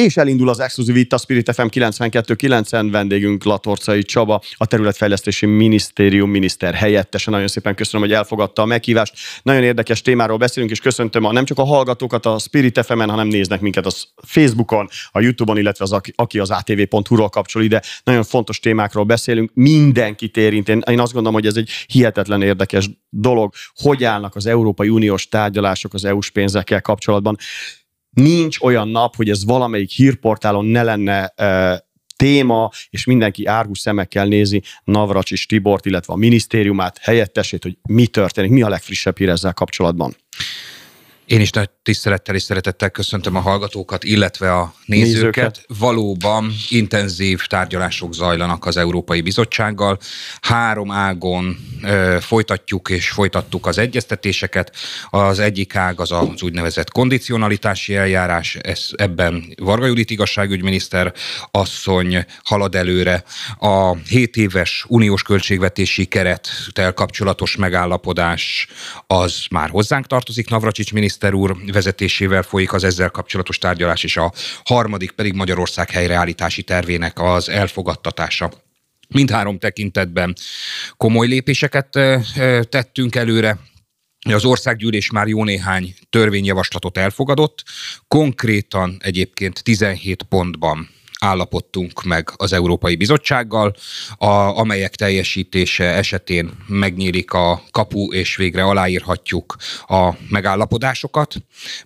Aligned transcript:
És 0.00 0.16
elindul 0.16 0.48
az 0.48 0.60
exkluzív 0.60 0.96
itt 0.96 1.12
a 1.12 1.18
Spirit 1.18 1.54
FM 1.54 1.66
92.9-en 1.70 2.88
vendégünk 2.90 3.44
Latorcai 3.44 4.02
Csaba, 4.02 4.40
a 4.56 4.66
Területfejlesztési 4.66 5.46
Minisztérium 5.46 6.30
miniszter 6.30 6.74
helyettese. 6.74 7.30
Nagyon 7.30 7.48
szépen 7.48 7.74
köszönöm, 7.74 8.06
hogy 8.06 8.16
elfogadta 8.16 8.62
a 8.62 8.64
meghívást. 8.64 9.14
Nagyon 9.42 9.62
érdekes 9.62 10.02
témáról 10.02 10.36
beszélünk, 10.36 10.72
és 10.72 10.80
köszöntöm 10.80 11.24
a, 11.24 11.32
nem 11.32 11.44
csak 11.44 11.58
a 11.58 11.64
hallgatókat 11.64 12.26
a 12.26 12.38
Spirit 12.38 12.84
FM-en, 12.84 13.10
hanem 13.10 13.26
néznek 13.26 13.60
minket 13.60 13.86
a 13.86 13.90
Facebookon, 14.22 14.88
a 15.10 15.20
YouTube-on, 15.20 15.58
illetve 15.58 15.84
az, 15.84 16.00
aki 16.14 16.38
az 16.38 16.50
atv.hu-ról 16.50 17.28
kapcsol 17.28 17.62
ide. 17.62 17.82
Nagyon 18.04 18.22
fontos 18.22 18.60
témákról 18.60 19.04
beszélünk, 19.04 19.50
mindenkit 19.54 20.36
érint. 20.36 20.68
Én, 20.68 20.82
én 20.90 21.00
azt 21.00 21.12
gondolom, 21.12 21.38
hogy 21.38 21.46
ez 21.46 21.56
egy 21.56 21.70
hihetetlen 21.86 22.42
érdekes 22.42 22.90
dolog, 23.08 23.52
hogy 23.74 24.04
állnak 24.04 24.34
az 24.34 24.46
Európai 24.46 24.88
Uniós 24.88 25.28
tárgyalások 25.28 25.94
az 25.94 26.04
EU-s 26.04 26.30
pénzekkel 26.30 26.80
kapcsolatban 26.80 27.36
nincs 28.22 28.60
olyan 28.60 28.88
nap, 28.88 29.16
hogy 29.16 29.30
ez 29.30 29.44
valamelyik 29.44 29.90
hírportálon 29.90 30.64
ne 30.64 30.82
lenne 30.82 31.26
e, 31.26 31.84
téma, 32.16 32.70
és 32.90 33.04
mindenki 33.04 33.46
árgus 33.46 33.78
szemekkel 33.78 34.26
nézi 34.26 34.62
Navracsis 34.84 35.46
Tibort, 35.46 35.86
illetve 35.86 36.12
a 36.12 36.16
minisztériumát, 36.16 36.98
helyettesét, 36.98 37.62
hogy 37.62 37.78
mi 37.88 38.06
történik, 38.06 38.50
mi 38.50 38.62
a 38.62 38.68
legfrissebb 38.68 39.18
hír 39.18 39.28
ezzel 39.28 39.52
kapcsolatban. 39.52 40.16
Én 41.26 41.40
is 41.40 41.50
nagy 41.50 41.70
tisztelettel 41.82 42.34
és 42.34 42.42
szeretettel 42.42 42.90
köszöntöm 42.90 43.36
a 43.36 43.40
hallgatókat, 43.40 44.04
illetve 44.04 44.52
a 44.52 44.74
nézőket. 44.84 45.14
nézőket. 45.14 45.64
Valóban 45.78 46.52
intenzív 46.68 47.46
tárgyalások 47.46 48.14
zajlanak 48.14 48.64
az 48.64 48.76
Európai 48.76 49.20
Bizottsággal. 49.20 49.98
Három 50.40 50.90
ágon 50.90 51.56
ö, 51.82 52.16
folytatjuk 52.20 52.88
és 52.88 53.08
folytattuk 53.08 53.66
az 53.66 53.78
egyeztetéseket. 53.78 54.72
Az 55.10 55.38
egyik 55.38 55.76
ág 55.76 56.00
az 56.00 56.12
az 56.12 56.42
úgynevezett 56.42 56.90
kondicionalitási 56.90 57.94
eljárás, 57.94 58.54
ez, 58.54 58.88
ebben 58.96 59.44
Varga 59.56 59.86
Judit 59.86 60.10
igazságügyminiszter 60.10 61.12
asszony 61.50 62.24
halad 62.44 62.74
előre. 62.74 63.24
A 63.58 63.96
7 63.96 64.36
éves 64.36 64.84
uniós 64.88 65.22
költségvetési 65.22 66.04
kerettel 66.04 66.92
kapcsolatos 66.92 67.56
megállapodás 67.56 68.66
az 69.06 69.46
már 69.50 69.70
hozzánk 69.70 70.06
tartozik, 70.06 70.48
Navracsics 70.48 70.92
miniszter 70.92 71.14
miniszter 71.20 71.34
úr 71.34 71.72
vezetésével 71.72 72.42
folyik 72.42 72.72
az 72.72 72.84
ezzel 72.84 73.10
kapcsolatos 73.10 73.58
tárgyalás, 73.58 74.04
és 74.04 74.16
a 74.16 74.32
harmadik 74.64 75.10
pedig 75.10 75.32
Magyarország 75.32 75.90
helyreállítási 75.90 76.62
tervének 76.62 77.20
az 77.20 77.48
elfogadtatása. 77.48 78.52
Mindhárom 79.08 79.58
tekintetben 79.58 80.34
komoly 80.96 81.26
lépéseket 81.26 81.88
tettünk 82.68 83.14
előre, 83.14 83.58
az 84.32 84.44
országgyűlés 84.44 85.10
már 85.10 85.26
jó 85.26 85.44
néhány 85.44 85.94
törvényjavaslatot 86.10 86.98
elfogadott, 86.98 87.62
konkrétan 88.08 88.96
egyébként 89.00 89.62
17 89.62 90.22
pontban 90.22 90.88
állapodtunk 91.20 92.02
meg 92.02 92.30
az 92.36 92.52
Európai 92.52 92.96
Bizottsággal, 92.96 93.74
a, 94.16 94.26
amelyek 94.26 94.94
teljesítése 94.94 95.84
esetén 95.84 96.50
megnyílik 96.66 97.32
a 97.32 97.62
kapu, 97.70 98.12
és 98.12 98.36
végre 98.36 98.62
aláírhatjuk 98.62 99.56
a 99.86 100.10
megállapodásokat, 100.28 101.34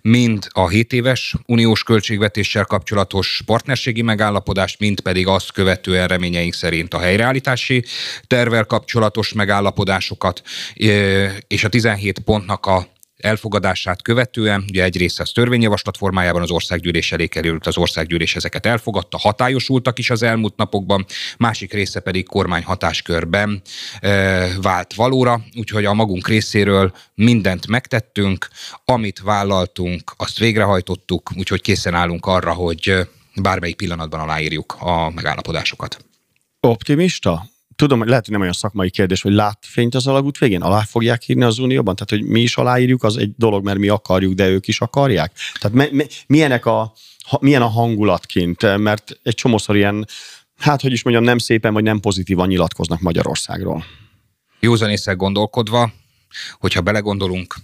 mind 0.01 0.47
a 0.49 0.69
7 0.69 0.93
éves 0.93 1.35
uniós 1.45 1.83
költségvetéssel 1.83 2.65
kapcsolatos 2.65 3.41
partnerségi 3.45 4.01
megállapodást, 4.01 4.79
mind 4.79 4.99
pedig 4.99 5.27
azt 5.27 5.51
követően 5.51 6.07
reményeink 6.07 6.53
szerint 6.53 6.93
a 6.93 6.99
helyreállítási 6.99 7.83
tervel 8.27 8.65
kapcsolatos 8.65 9.33
megállapodásokat, 9.33 10.41
és 11.47 11.63
a 11.63 11.69
17 11.69 12.19
pontnak 12.19 12.65
a 12.65 12.87
elfogadását 13.21 14.01
követően, 14.01 14.63
ugye 14.67 14.83
egyrészt 14.83 15.19
az 15.19 15.31
törvényjavaslat 15.31 15.97
formájában 15.97 16.41
az 16.41 16.51
országgyűlés 16.51 17.11
elé 17.11 17.27
került, 17.27 17.67
az 17.67 17.77
országgyűlés 17.77 18.35
ezeket 18.35 18.65
elfogadta, 18.65 19.17
hatályosultak 19.17 19.99
is 19.99 20.09
az 20.09 20.23
elmúlt 20.23 20.55
napokban, 20.55 21.05
másik 21.37 21.73
része 21.73 21.99
pedig 21.99 22.27
kormány 22.27 22.63
hatáskörben 22.63 23.61
e, 23.99 24.47
vált 24.61 24.93
valóra, 24.93 25.41
úgyhogy 25.55 25.85
a 25.85 25.93
magunk 25.93 26.27
részéről 26.27 26.93
mindent 27.15 27.67
megtettünk, 27.67 28.47
amit 28.85 29.19
vállaltunk, 29.19 30.13
azt 30.17 30.39
végrehajtottuk, 30.39 31.31
úgyhogy 31.35 31.61
készen 31.61 31.93
állunk 31.93 32.25
arra, 32.25 32.53
hogy 32.53 33.07
bármelyik 33.35 33.75
pillanatban 33.75 34.19
aláírjuk 34.19 34.75
a 34.79 35.09
megállapodásokat. 35.09 36.05
Optimista? 36.59 37.50
Tudom, 37.81 37.99
hogy 37.99 38.07
lehet, 38.07 38.23
hogy 38.23 38.33
nem 38.33 38.41
olyan 38.41 38.53
szakmai 38.53 38.89
kérdés, 38.89 39.21
hogy 39.21 39.33
lát 39.33 39.57
fényt 39.61 39.95
az 39.95 40.07
alagút 40.07 40.37
végén, 40.37 40.61
alá 40.61 40.81
fogják 40.81 41.27
írni 41.27 41.43
az 41.43 41.59
Unióban? 41.59 41.95
Tehát, 41.95 42.23
hogy 42.23 42.31
mi 42.31 42.41
is 42.41 42.57
aláírjuk, 42.57 43.03
az 43.03 43.17
egy 43.17 43.31
dolog, 43.37 43.63
mert 43.63 43.77
mi 43.77 43.87
akarjuk, 43.87 44.33
de 44.33 44.49
ők 44.49 44.67
is 44.67 44.81
akarják? 44.81 45.31
Tehát 45.59 45.77
me, 45.77 45.87
me, 45.91 46.03
milyenek 46.27 46.65
a, 46.65 46.93
ha, 47.25 47.37
milyen 47.41 47.61
a 47.61 47.67
hangulat 47.67 48.25
kint? 48.25 48.77
Mert 48.77 49.19
egy 49.23 49.33
csomószor 49.33 49.75
ilyen, 49.75 50.07
hát 50.57 50.81
hogy 50.81 50.91
is 50.91 51.03
mondjam, 51.03 51.25
nem 51.25 51.37
szépen 51.37 51.73
vagy 51.73 51.83
nem 51.83 51.99
pozitívan 51.99 52.47
nyilatkoznak 52.47 52.99
Magyarországról. 52.99 53.85
Józan 54.59 54.95
gondolkodva, 55.15 55.91
hogyha 56.59 56.81
belegondolunk, 56.81 57.55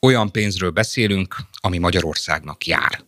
olyan 0.00 0.32
pénzről 0.32 0.70
beszélünk, 0.70 1.36
ami 1.60 1.78
Magyarországnak 1.78 2.66
jár. 2.66 3.04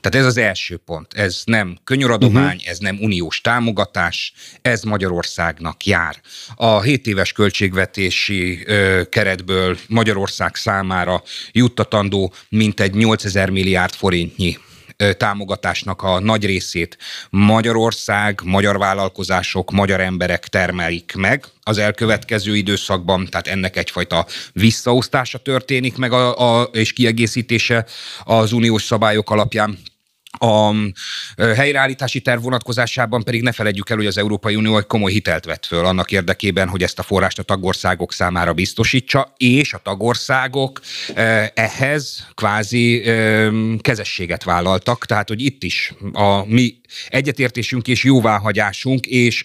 Tehát 0.00 0.14
ez 0.14 0.24
az 0.24 0.36
első 0.36 0.76
pont. 0.76 1.12
Ez 1.14 1.42
nem 1.44 1.78
könyöradomány, 1.84 2.56
uh-huh. 2.56 2.70
ez 2.70 2.78
nem 2.78 2.98
uniós 3.00 3.40
támogatás, 3.40 4.32
ez 4.62 4.82
Magyarországnak 4.82 5.86
jár. 5.86 6.20
A 6.54 6.80
7 6.80 7.06
éves 7.06 7.32
költségvetési 7.32 8.62
ö, 8.66 9.02
keretből 9.08 9.78
Magyarország 9.88 10.54
számára 10.54 11.22
juttatandó 11.52 12.32
mintegy 12.48 12.94
8000 12.94 13.50
milliárd 13.50 13.94
forintnyi 13.94 14.58
támogatásnak 15.16 16.02
a 16.02 16.20
nagy 16.20 16.44
részét 16.44 16.98
Magyarország, 17.30 18.40
magyar 18.44 18.78
vállalkozások, 18.78 19.70
magyar 19.70 20.00
emberek 20.00 20.48
termelik 20.48 21.12
meg 21.16 21.44
az 21.62 21.78
elkövetkező 21.78 22.56
időszakban, 22.56 23.26
tehát 23.26 23.46
ennek 23.46 23.76
egyfajta 23.76 24.26
visszaosztása 24.52 25.38
történik 25.38 25.96
meg 25.96 26.12
a, 26.12 26.60
a, 26.60 26.62
és 26.62 26.92
kiegészítése 26.92 27.86
az 28.24 28.52
uniós 28.52 28.82
szabályok 28.82 29.30
alapján. 29.30 29.78
A 30.38 30.74
helyreállítási 31.36 32.20
terv 32.20 32.42
vonatkozásában 32.42 33.22
pedig 33.22 33.42
ne 33.42 33.52
feledjük 33.52 33.90
el, 33.90 33.96
hogy 33.96 34.06
az 34.06 34.18
Európai 34.18 34.54
Unió 34.54 34.76
egy 34.78 34.86
komoly 34.86 35.12
hitelt 35.12 35.44
vett 35.44 35.66
föl 35.66 35.84
annak 35.86 36.10
érdekében, 36.10 36.68
hogy 36.68 36.82
ezt 36.82 36.98
a 36.98 37.02
forrást 37.02 37.38
a 37.38 37.42
tagországok 37.42 38.12
számára 38.12 38.52
biztosítsa, 38.52 39.32
és 39.36 39.72
a 39.72 39.78
tagországok 39.78 40.80
ehhez 41.54 42.26
kvázi 42.34 43.02
kezességet 43.80 44.44
vállaltak, 44.44 45.06
tehát 45.06 45.28
hogy 45.28 45.44
itt 45.44 45.62
is 45.62 45.94
a 46.12 46.44
mi 46.46 46.80
egyetértésünk 47.08 47.88
és 47.88 48.04
jóváhagyásunk 48.04 49.06
és 49.06 49.44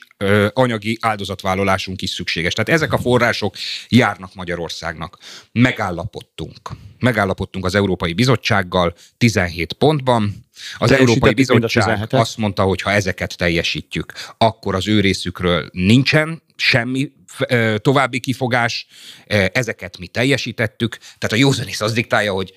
anyagi 0.53 0.97
áldozatvállalásunk 1.01 2.01
is 2.01 2.09
szükséges. 2.09 2.53
Tehát 2.53 2.69
ezek 2.69 2.93
a 2.93 2.97
források 2.97 3.55
járnak 3.87 4.35
Magyarországnak. 4.35 5.17
Megállapodtunk. 5.51 6.69
Megállapodtunk 6.99 7.65
az 7.65 7.75
Európai 7.75 8.13
Bizottsággal 8.13 8.93
17 9.17 9.73
pontban, 9.73 10.45
az 10.77 10.91
Európai 10.91 11.33
Bizottság 11.33 12.07
azt 12.09 12.37
mondta, 12.37 12.63
hogy 12.63 12.81
ha 12.81 12.91
ezeket 12.91 13.37
teljesítjük, 13.37 14.13
akkor 14.37 14.75
az 14.75 14.87
ő 14.87 14.99
részükről 14.99 15.69
nincsen 15.71 16.41
semmi 16.55 17.11
további 17.77 18.19
kifogás, 18.19 18.87
ezeket 19.51 19.97
mi 19.97 20.07
teljesítettük, 20.07 20.97
tehát 20.97 21.31
a 21.31 21.35
józanész 21.35 21.81
az 21.81 21.93
diktálja, 21.93 22.33
hogy 22.33 22.53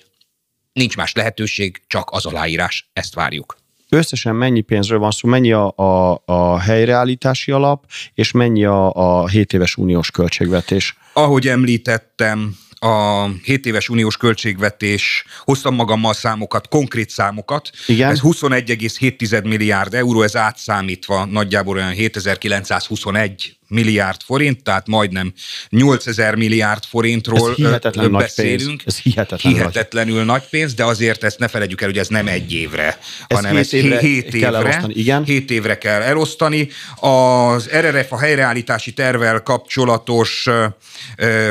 nincs 0.73 0.97
más 0.97 1.13
lehetőség, 1.13 1.81
csak 1.87 2.09
az 2.11 2.25
aláírás, 2.25 2.89
ezt 2.93 3.13
várjuk. 3.13 3.59
Összesen 3.89 4.35
mennyi 4.35 4.61
pénzről 4.61 4.99
van 4.99 5.11
szó, 5.11 5.29
mennyi 5.29 5.51
a, 5.51 5.73
a, 5.75 6.21
a 6.25 6.59
helyreállítási 6.59 7.51
alap, 7.51 7.85
és 8.13 8.31
mennyi 8.31 8.65
a, 8.65 8.93
a 8.93 9.27
7 9.27 9.53
éves 9.53 9.75
uniós 9.75 10.11
költségvetés? 10.11 10.97
Ahogy 11.13 11.47
említettem, 11.47 12.55
a 12.83 13.27
7 13.43 13.65
éves 13.65 13.89
uniós 13.89 14.17
költségvetés, 14.17 15.23
hoztam 15.39 15.75
magammal 15.75 16.13
számokat, 16.13 16.67
konkrét 16.67 17.09
számokat. 17.09 17.69
Igen. 17.87 18.09
Ez 18.09 18.19
21,7 18.21 19.43
milliárd 19.43 19.93
euró, 19.93 20.21
ez 20.21 20.35
átszámítva 20.35 21.25
nagyjából 21.25 21.75
olyan 21.75 21.93
7921 21.93 23.59
milliárd 23.71 24.21
forint, 24.25 24.63
tehát 24.63 24.87
majdnem 24.87 25.33
8000 25.69 26.35
milliárd 26.35 26.83
forintról 26.85 27.49
ez 27.49 27.55
hihetetlen 27.55 28.11
beszélünk. 28.11 28.67
Nagy 28.67 28.77
pénz. 28.77 28.83
Ez 28.85 28.99
hihetetlen 28.99 29.53
Hihetetlenül 29.53 30.15
nagy. 30.15 30.25
nagy 30.25 30.43
pénz, 30.49 30.73
de 30.73 30.83
azért 30.83 31.23
ezt 31.23 31.39
ne 31.39 31.47
felejtjük 31.47 31.81
el, 31.81 31.87
hogy 31.87 31.97
ez 31.97 32.07
nem 32.07 32.27
egy 32.27 32.53
évre, 32.53 32.99
ez 33.27 33.37
hanem 33.37 33.51
hét 33.51 33.61
ez 33.61 33.73
évre 33.73 33.99
7 33.99 34.33
évre, 34.33 34.47
elosztani, 34.47 34.93
igen. 34.93 35.23
7 35.23 35.51
évre 35.51 35.77
kell 35.77 36.01
elosztani. 36.01 36.69
Az 36.95 37.69
RRF 37.69 38.11
a 38.11 38.19
helyreállítási 38.19 38.93
tervvel 38.93 39.41
kapcsolatos 39.41 40.47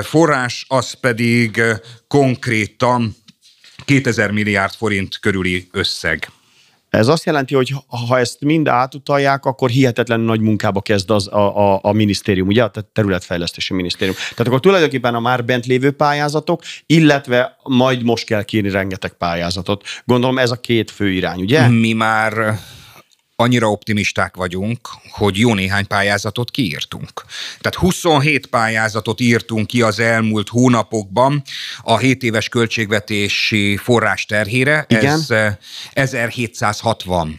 forrás, 0.03 0.65
az 0.69 0.93
pedig 0.93 1.63
konkrétan 2.09 3.17
2000 3.85 4.31
milliárd 4.31 4.75
forint 4.75 5.19
körüli 5.19 5.69
összeg. 5.73 6.29
Ez 6.91 7.09
azt 7.09 7.25
jelenti, 7.25 7.55
hogy 7.55 7.75
ha 8.09 8.19
ezt 8.19 8.41
mind 8.41 8.69
átutalják, 8.69 9.45
akkor 9.45 9.71
hihetetlen 9.71 10.21
nagy 10.21 10.41
munkába 10.41 10.81
kezd 10.81 11.11
az 11.11 11.29
a, 11.29 11.73
a, 11.73 11.79
a 11.83 11.93
minisztérium, 11.93 12.47
ugye? 12.47 12.63
A 12.63 12.71
területfejlesztési 12.93 13.75
minisztérium. 13.75 14.17
Tehát 14.17 14.47
akkor 14.47 14.61
tulajdonképpen 14.61 15.15
a 15.15 15.21
már 15.21 15.45
bent 15.45 15.67
lévő 15.67 15.91
pályázatok, 15.91 16.63
illetve 16.87 17.57
majd 17.63 18.03
most 18.03 18.25
kell 18.25 18.43
kérni 18.43 18.71
rengeteg 18.71 19.13
pályázatot. 19.13 19.85
Gondolom 20.05 20.39
ez 20.39 20.51
a 20.51 20.57
két 20.57 20.91
fő 20.91 21.11
irány, 21.11 21.41
ugye? 21.41 21.69
Mi 21.69 21.93
már 21.93 22.59
annyira 23.41 23.71
optimisták 23.71 24.37
vagyunk, 24.37 24.89
hogy 25.11 25.39
jó 25.39 25.55
néhány 25.55 25.87
pályázatot 25.87 26.51
kiírtunk. 26.51 27.25
Tehát 27.61 27.79
27 27.79 28.47
pályázatot 28.47 29.21
írtunk 29.21 29.67
ki 29.67 29.83
az 29.83 29.99
elmúlt 29.99 30.49
hónapokban 30.49 31.43
a 31.83 31.99
7 31.99 32.23
éves 32.23 32.49
költségvetési 32.49 33.77
forrás 33.77 34.25
terhére. 34.25 34.85
Igen. 34.89 35.05
Ez 35.05 35.31
1760 35.93 37.29
eh, 37.29 37.35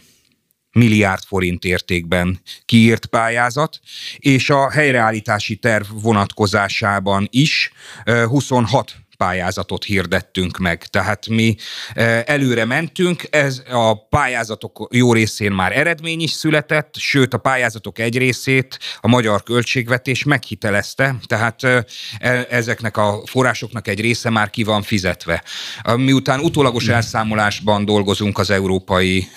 milliárd 0.72 1.22
forint 1.22 1.64
értékben 1.64 2.40
kiírt 2.64 3.06
pályázat, 3.06 3.80
és 4.16 4.50
a 4.50 4.70
helyreállítási 4.70 5.56
terv 5.56 5.86
vonatkozásában 6.02 7.28
is 7.30 7.72
26 8.04 8.90
eh, 8.90 9.01
pályázatot 9.22 9.84
hirdettünk 9.84 10.58
meg. 10.58 10.86
Tehát 10.86 11.28
mi 11.28 11.56
e, 11.94 12.22
előre 12.26 12.64
mentünk, 12.64 13.26
ez 13.30 13.62
a 13.70 14.06
pályázatok 14.08 14.88
jó 14.90 15.12
részén 15.12 15.52
már 15.52 15.78
eredmény 15.78 16.20
is 16.20 16.30
született, 16.30 16.94
sőt 16.98 17.34
a 17.34 17.38
pályázatok 17.38 17.98
egy 17.98 18.18
részét 18.18 18.78
a 19.00 19.08
magyar 19.08 19.42
költségvetés 19.42 20.24
meghitelezte, 20.24 21.16
tehát 21.26 21.64
e, 21.64 21.84
e, 22.18 22.46
ezeknek 22.50 22.96
a 22.96 23.22
forrásoknak 23.24 23.88
egy 23.88 24.00
része 24.00 24.30
már 24.30 24.50
ki 24.50 24.62
van 24.62 24.82
fizetve. 24.82 25.42
Miután 25.96 26.40
utólagos 26.40 26.88
elszámolásban 26.88 27.84
dolgozunk 27.84 28.38
az 28.38 28.50
Európai 28.50 29.28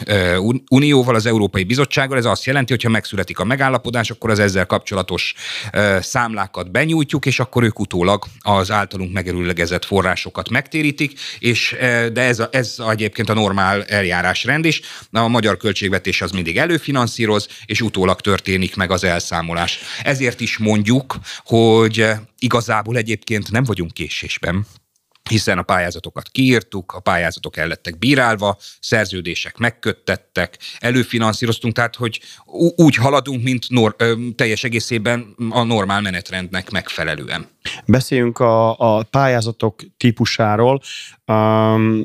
Unióval, 0.69 1.15
az 1.15 1.25
Európai 1.25 1.63
Bizottsággal, 1.63 2.17
ez 2.17 2.25
azt 2.25 2.45
jelenti, 2.45 2.73
hogy 2.73 2.83
ha 2.83 2.89
megszületik 2.89 3.39
a 3.39 3.43
megállapodás, 3.43 4.09
akkor 4.09 4.29
az 4.29 4.39
ezzel 4.39 4.65
kapcsolatos 4.65 5.33
számlákat 5.99 6.71
benyújtjuk, 6.71 7.25
és 7.25 7.39
akkor 7.39 7.63
ők 7.63 7.79
utólag 7.79 8.23
az 8.39 8.71
általunk 8.71 9.13
megerőlegezett 9.13 9.74
szerzett 9.75 9.85
forrásokat 9.85 10.49
megtérítik, 10.49 11.19
és, 11.39 11.73
e, 11.73 12.09
de 12.09 12.21
ez, 12.21 12.39
a, 12.39 12.49
ez 12.51 12.75
egyébként 12.89 13.29
a 13.29 13.33
normál 13.33 13.83
eljárásrend 13.83 14.65
is. 14.65 14.81
A 15.11 15.27
magyar 15.27 15.57
költségvetés 15.57 16.21
az 16.21 16.31
mindig 16.31 16.57
előfinanszíroz, 16.57 17.47
és 17.65 17.81
utólag 17.81 18.21
történik 18.21 18.75
meg 18.75 18.91
az 18.91 19.03
elszámolás. 19.03 19.79
Ezért 20.03 20.41
is 20.41 20.57
mondjuk, 20.57 21.15
hogy 21.43 22.07
igazából 22.39 22.97
egyébként 22.97 23.51
nem 23.51 23.63
vagyunk 23.63 23.93
késésben 23.93 24.65
hiszen 25.29 25.57
a 25.57 25.61
pályázatokat 25.61 26.27
kiírtuk, 26.27 26.91
a 26.91 26.99
pályázatok 26.99 27.57
el 27.57 27.67
lettek 27.67 27.97
bírálva, 27.97 28.57
szerződések 28.79 29.57
megköttettek, 29.57 30.57
előfinanszíroztunk, 30.79 31.73
tehát 31.73 31.95
hogy 31.95 32.21
úgy 32.75 32.95
haladunk, 32.95 33.43
mint 33.43 33.69
nor- 33.69 34.03
teljes 34.35 34.63
egészében 34.63 35.35
a 35.49 35.63
normál 35.63 36.01
menetrendnek 36.01 36.69
megfelelően. 36.69 37.47
Beszéljünk 37.85 38.39
a, 38.39 38.79
a 38.79 39.03
pályázatok 39.03 39.79
típusáról. 39.97 40.81
Um, 41.25 42.03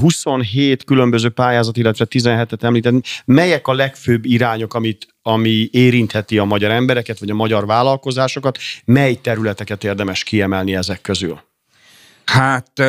27 0.00 0.84
különböző 0.84 1.28
pályázat, 1.28 1.76
illetve 1.76 2.06
17-et 2.10 2.62
említett. 2.62 2.94
Melyek 3.24 3.66
a 3.66 3.72
legfőbb 3.72 4.24
irányok, 4.24 4.74
amit, 4.74 5.06
ami 5.22 5.68
érintheti 5.72 6.38
a 6.38 6.44
magyar 6.44 6.70
embereket, 6.70 7.18
vagy 7.18 7.30
a 7.30 7.34
magyar 7.34 7.66
vállalkozásokat? 7.66 8.58
Mely 8.84 9.14
területeket 9.14 9.84
érdemes 9.84 10.22
kiemelni 10.22 10.74
ezek 10.74 11.00
közül? 11.00 11.47
Hát 12.28 12.82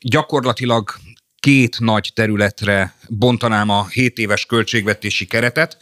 gyakorlatilag 0.00 0.94
két 1.40 1.80
nagy 1.80 2.10
területre 2.14 2.94
bontanám 3.08 3.68
a 3.68 3.86
7 3.86 4.18
éves 4.18 4.46
költségvetési 4.46 5.26
keretet. 5.26 5.76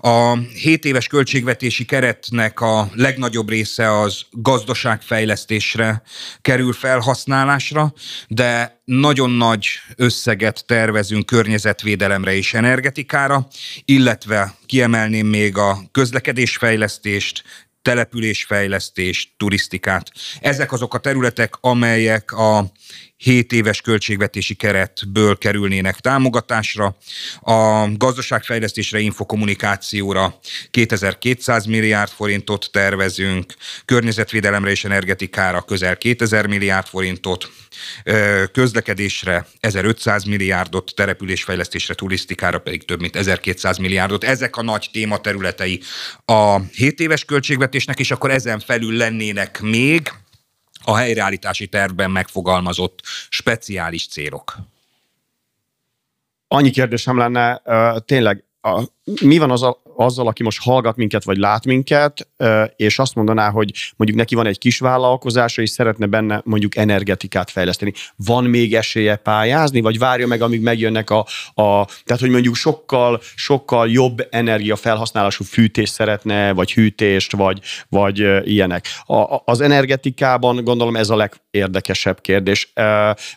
A 0.00 0.36
7 0.38 0.84
éves 0.84 1.06
költségvetési 1.06 1.84
keretnek 1.84 2.60
a 2.60 2.90
legnagyobb 2.94 3.48
része 3.48 4.00
az 4.00 4.22
gazdaságfejlesztésre 4.30 6.02
kerül 6.40 6.72
felhasználásra, 6.72 7.92
de 8.28 8.80
nagyon 8.84 9.30
nagy 9.30 9.66
összeget 9.96 10.64
tervezünk 10.66 11.26
környezetvédelemre 11.26 12.34
és 12.34 12.54
energetikára, 12.54 13.46
illetve 13.84 14.54
kiemelném 14.66 15.26
még 15.26 15.56
a 15.56 15.78
közlekedésfejlesztést, 15.92 17.42
településfejlesztést, 17.82 19.30
turisztikát. 19.36 20.10
Ezek 20.40 20.72
azok 20.72 20.94
a 20.94 20.98
területek, 20.98 21.54
amelyek 21.60 22.32
a 22.32 22.64
7 23.18 23.52
éves 23.52 23.80
költségvetési 23.80 24.54
keretből 24.54 25.38
kerülnének 25.38 25.96
támogatásra. 25.96 26.96
A 27.40 27.88
gazdaságfejlesztésre, 27.96 28.98
infokommunikációra 28.98 30.38
2200 30.70 31.64
milliárd 31.66 32.10
forintot 32.10 32.68
tervezünk, 32.72 33.54
környezetvédelemre 33.84 34.70
és 34.70 34.84
energetikára 34.84 35.62
közel 35.62 35.96
2000 35.96 36.46
milliárd 36.46 36.86
forintot, 36.86 37.50
közlekedésre 38.52 39.46
1500 39.60 40.24
milliárdot, 40.24 40.92
településfejlesztésre, 40.94 41.94
turisztikára 41.94 42.58
pedig 42.58 42.84
több 42.84 43.00
mint 43.00 43.16
1200 43.16 43.76
milliárdot. 43.78 44.24
Ezek 44.24 44.56
a 44.56 44.62
nagy 44.62 44.88
tématerületei 44.92 45.80
a 46.24 46.60
7 46.60 47.00
éves 47.00 47.24
költségvetésnek, 47.24 47.98
és 47.98 48.10
akkor 48.10 48.30
ezen 48.30 48.60
felül 48.60 48.96
lennének 48.96 49.60
még 49.60 50.12
a 50.88 50.96
helyreállítási 50.96 51.66
tervben 51.66 52.10
megfogalmazott 52.10 53.00
speciális 53.28 54.08
célok. 54.08 54.56
Annyi 56.48 56.70
kérdésem 56.70 57.18
lenne, 57.18 57.62
tényleg, 58.04 58.44
a, 58.60 58.82
mi 59.22 59.38
van 59.38 59.50
az 59.50 59.62
azzal, 59.98 60.26
aki 60.26 60.42
most 60.42 60.62
hallgat 60.62 60.96
minket, 60.96 61.24
vagy 61.24 61.36
lát 61.36 61.64
minket, 61.64 62.28
és 62.76 62.98
azt 62.98 63.14
mondaná, 63.14 63.50
hogy 63.50 63.72
mondjuk 63.96 64.20
neki 64.20 64.34
van 64.34 64.46
egy 64.46 64.58
kis 64.58 64.78
vállalkozása, 64.78 65.62
és 65.62 65.70
szeretne 65.70 66.06
benne 66.06 66.40
mondjuk 66.44 66.76
energetikát 66.76 67.50
fejleszteni. 67.50 67.92
Van 68.16 68.44
még 68.44 68.74
esélye 68.74 69.16
pályázni, 69.16 69.80
vagy 69.80 69.98
várja 69.98 70.26
meg, 70.26 70.42
amíg 70.42 70.60
megjönnek 70.60 71.10
a, 71.10 71.18
a 71.54 71.84
tehát 72.04 72.20
hogy 72.20 72.30
mondjuk 72.30 72.54
sokkal, 72.54 73.20
sokkal 73.34 73.90
jobb 73.90 74.26
energiafelhasználású 74.30 75.44
fűtést 75.44 75.92
szeretne, 75.92 76.52
vagy 76.52 76.72
hűtést, 76.72 77.32
vagy, 77.32 77.60
vagy 77.88 78.26
ilyenek. 78.44 78.86
A, 79.04 79.42
az 79.44 79.60
energetikában 79.60 80.64
gondolom 80.64 80.96
ez 80.96 81.10
a 81.10 81.16
legérdekesebb 81.16 82.20
kérdés. 82.20 82.72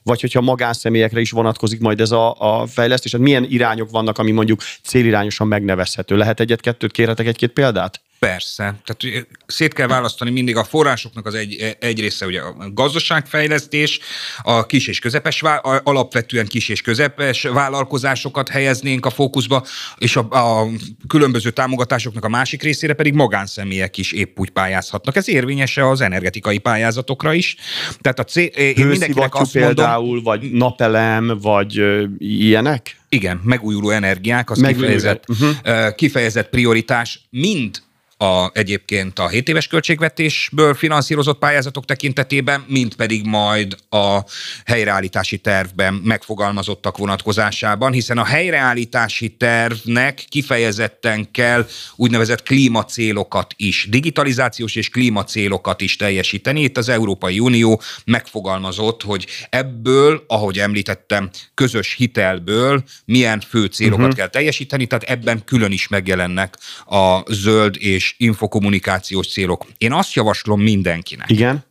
Vagy 0.03 0.21
hogyha 0.21 0.41
magánszemélyekre 0.41 1.19
is 1.19 1.31
vonatkozik 1.31 1.79
majd 1.79 2.01
ez 2.01 2.11
a, 2.11 2.35
a 2.37 2.65
fejlesztés, 2.65 3.11
hát 3.11 3.21
milyen 3.21 3.45
irányok 3.49 3.89
vannak, 3.89 4.17
ami 4.17 4.31
mondjuk 4.31 4.61
célirányosan 4.83 5.47
megnevezhető. 5.47 6.17
Lehet 6.17 6.39
egy 6.39 6.50
egyet-kettőt 6.51 6.91
kérhetek 6.91 7.27
egy-két 7.27 7.51
példát? 7.51 8.01
Persze. 8.19 8.75
Tehát 8.85 9.27
szét 9.45 9.73
kell 9.73 9.87
választani 9.87 10.31
mindig 10.31 10.55
a 10.55 10.63
forrásoknak 10.63 11.25
az 11.25 11.33
egy, 11.33 11.77
egy 11.79 11.99
része, 11.99 12.25
ugye 12.25 12.41
a 12.41 12.71
gazdaságfejlesztés, 12.73 13.99
a 14.41 14.65
kis 14.65 14.87
és 14.87 14.99
közepes, 14.99 15.41
alapvetően 15.83 16.47
kis 16.47 16.69
és 16.69 16.81
közepes 16.81 17.41
vállalkozásokat 17.41 18.49
helyeznénk 18.49 19.05
a 19.05 19.09
fókuszba, 19.09 19.65
és 19.97 20.15
a, 20.15 20.27
a 20.29 20.67
különböző 21.07 21.49
támogatásoknak 21.49 22.25
a 22.25 22.29
másik 22.29 22.63
részére 22.63 22.93
pedig 22.93 23.13
magánszemélyek 23.13 23.97
is 23.97 24.11
épp 24.11 24.39
úgy 24.39 24.49
pályázhatnak. 24.49 25.15
Ez 25.15 25.29
érvényes 25.29 25.77
az 25.77 26.01
energetikai 26.01 26.57
pályázatokra 26.57 27.33
is. 27.33 27.55
Tehát 28.01 28.19
a 28.19 28.23
cél, 28.23 28.45
én 28.45 28.87
mindenkinek 28.87 29.35
azt 29.35 29.51
például, 29.51 30.05
mondom, 30.05 30.23
vagy 30.23 30.51
napelem, 30.51 31.37
vagy 31.41 31.81
ilyenek? 32.17 33.00
Igen, 33.15 33.41
megújuló 33.43 33.89
energiák, 33.89 34.49
az 34.49 34.57
megújuló. 34.57 34.87
kifejezett, 34.87 35.23
uh-huh. 35.29 35.95
kifejezett 35.95 36.49
prioritás 36.49 37.27
mind 37.29 37.81
a, 38.21 38.51
egyébként 38.53 39.19
a 39.19 39.27
7 39.27 39.49
éves 39.49 39.67
költségvetésből 39.67 40.73
finanszírozott 40.73 41.39
pályázatok 41.39 41.85
tekintetében, 41.85 42.65
mint 42.67 42.95
pedig 42.95 43.25
majd 43.25 43.75
a 43.89 44.19
helyreállítási 44.65 45.37
tervben 45.37 45.93
megfogalmazottak 45.93 46.97
vonatkozásában, 46.97 47.91
hiszen 47.91 48.17
a 48.17 48.23
helyreállítási 48.23 49.29
tervnek 49.29 50.25
kifejezetten 50.29 51.31
kell 51.31 51.67
úgynevezett 51.95 52.43
klímacélokat 52.43 53.53
is, 53.57 53.87
digitalizációs 53.89 54.75
és 54.75 54.89
klímacélokat 54.89 55.81
is 55.81 55.95
teljesíteni. 55.95 56.61
Itt 56.61 56.77
az 56.77 56.89
Európai 56.89 57.39
Unió 57.39 57.81
megfogalmazott, 58.05 59.01
hogy 59.01 59.27
ebből, 59.49 60.23
ahogy 60.27 60.59
említettem, 60.59 61.29
közös 61.53 61.93
hitelből 61.93 62.83
milyen 63.05 63.39
fő 63.39 63.65
célokat 63.65 63.99
uh-huh. 63.99 64.15
kell 64.15 64.27
teljesíteni, 64.27 64.85
tehát 64.85 65.03
ebben 65.03 65.43
külön 65.45 65.71
is 65.71 65.87
megjelennek 65.87 66.57
a 66.85 67.33
zöld 67.33 67.75
és 67.79 68.10
és 68.11 68.25
infokommunikációs 68.25 69.27
célok. 69.27 69.65
Én 69.77 69.93
azt 69.93 70.13
javaslom 70.13 70.61
mindenkinek. 70.61 71.29
Igen 71.29 71.69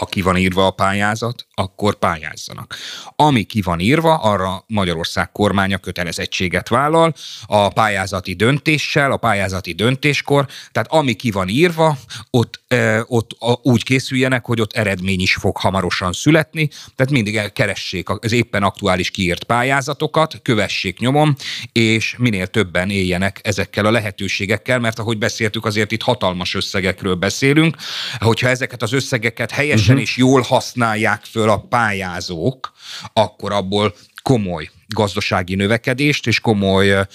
ha 0.00 0.06
ki 0.06 0.22
van 0.22 0.36
írva 0.36 0.66
a 0.66 0.70
pályázat, 0.70 1.46
akkor 1.60 1.94
pályázzanak. 1.94 2.76
Ami 3.16 3.42
ki 3.42 3.62
van 3.62 3.80
írva, 3.80 4.14
arra 4.14 4.64
Magyarország 4.66 5.32
kormánya 5.32 5.78
kötelezettséget 5.78 6.68
vállal 6.68 7.14
a 7.46 7.68
pályázati 7.68 8.34
döntéssel, 8.34 9.12
a 9.12 9.16
pályázati 9.16 9.72
döntéskor, 9.72 10.46
tehát 10.72 10.92
ami 10.92 11.12
ki 11.12 11.30
van 11.30 11.48
írva, 11.48 11.96
ott, 12.30 12.62
e, 12.68 13.04
ott 13.06 13.30
a, 13.38 13.58
úgy 13.62 13.84
készüljenek, 13.84 14.44
hogy 14.44 14.60
ott 14.60 14.72
eredmény 14.72 15.20
is 15.20 15.34
fog 15.34 15.56
hamarosan 15.56 16.12
születni, 16.12 16.68
tehát 16.96 17.12
mindig 17.12 17.52
keressék 17.52 18.08
az 18.08 18.32
éppen 18.32 18.62
aktuális 18.62 19.10
kiírt 19.10 19.44
pályázatokat, 19.44 20.40
kövessék 20.42 20.98
nyomon, 20.98 21.36
és 21.72 22.14
minél 22.18 22.46
többen 22.46 22.90
éljenek 22.90 23.40
ezekkel 23.42 23.86
a 23.86 23.90
lehetőségekkel, 23.90 24.78
mert 24.78 24.98
ahogy 24.98 25.18
beszéltük, 25.18 25.64
azért 25.64 25.92
itt 25.92 26.02
hatalmas 26.02 26.54
összegekről 26.54 27.14
beszélünk, 27.14 27.76
hogyha 28.18 28.48
ezeket 28.48 28.82
az 28.82 28.92
összegeket 28.92 29.50
helyesen 29.50 29.94
uh-huh. 29.94 30.00
és 30.00 30.16
jól 30.16 30.40
használják 30.40 31.24
föl 31.24 31.49
a 31.52 31.60
pályázók, 31.60 32.72
akkor 33.12 33.52
abból 33.52 33.94
komoly 34.22 34.70
gazdasági 34.88 35.54
növekedést 35.54 36.26
és 36.26 36.40
komoly 36.40 37.06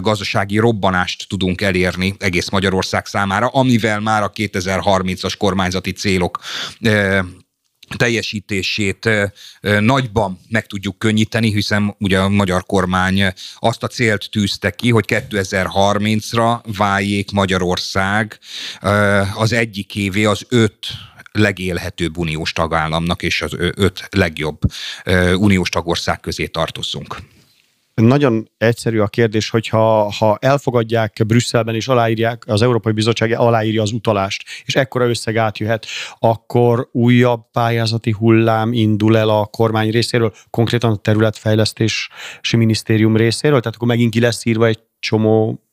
gazdasági 0.00 0.58
robbanást 0.58 1.28
tudunk 1.28 1.60
elérni 1.60 2.14
egész 2.18 2.48
Magyarország 2.48 3.06
számára, 3.06 3.46
amivel 3.46 4.00
már 4.00 4.22
a 4.22 4.32
2030-as 4.32 5.34
kormányzati 5.38 5.92
célok 5.92 6.40
teljesítését 7.96 9.08
nagyban 9.80 10.40
meg 10.48 10.66
tudjuk 10.66 10.98
könnyíteni, 10.98 11.52
hiszen 11.52 11.94
ugye 11.98 12.18
a 12.18 12.28
magyar 12.28 12.64
kormány 12.66 13.32
azt 13.58 13.82
a 13.82 13.86
célt 13.86 14.30
tűzte 14.30 14.70
ki, 14.70 14.90
hogy 14.90 15.04
2030-ra 15.08 16.76
váljék 16.76 17.30
Magyarország 17.30 18.38
az 19.34 19.52
egyik 19.52 19.96
évé 19.96 20.24
az 20.24 20.46
öt 20.48 20.78
legélhetőbb 21.38 22.16
uniós 22.16 22.52
tagállamnak 22.52 23.22
és 23.22 23.42
az 23.42 23.56
öt 23.58 24.08
legjobb 24.10 24.58
uniós 25.34 25.68
tagország 25.68 26.20
közé 26.20 26.46
tartozzunk. 26.46 27.16
Nagyon 27.94 28.50
egyszerű 28.58 28.98
a 28.98 29.06
kérdés, 29.06 29.50
hogyha 29.50 30.12
ha 30.12 30.38
elfogadják 30.40 31.22
Brüsszelben 31.26 31.74
és 31.74 31.88
aláírják, 31.88 32.42
az 32.46 32.62
Európai 32.62 32.92
Bizottság 32.92 33.32
aláírja 33.32 33.82
az 33.82 33.92
utalást, 33.92 34.44
és 34.64 34.74
ekkora 34.74 35.08
összeg 35.08 35.36
átjöhet, 35.36 35.86
akkor 36.18 36.88
újabb 36.92 37.50
pályázati 37.52 38.10
hullám 38.10 38.72
indul 38.72 39.16
el 39.16 39.28
a 39.28 39.44
kormány 39.46 39.90
részéről, 39.90 40.34
konkrétan 40.50 40.90
a 40.90 40.96
területfejlesztési 40.96 42.56
minisztérium 42.56 43.16
részéről, 43.16 43.60
tehát 43.60 43.76
akkor 43.76 43.88
megint 43.88 44.12
ki 44.12 44.20
lesz 44.20 44.44
írva 44.44 44.66
egy 44.66 44.78
csomó 44.98 45.63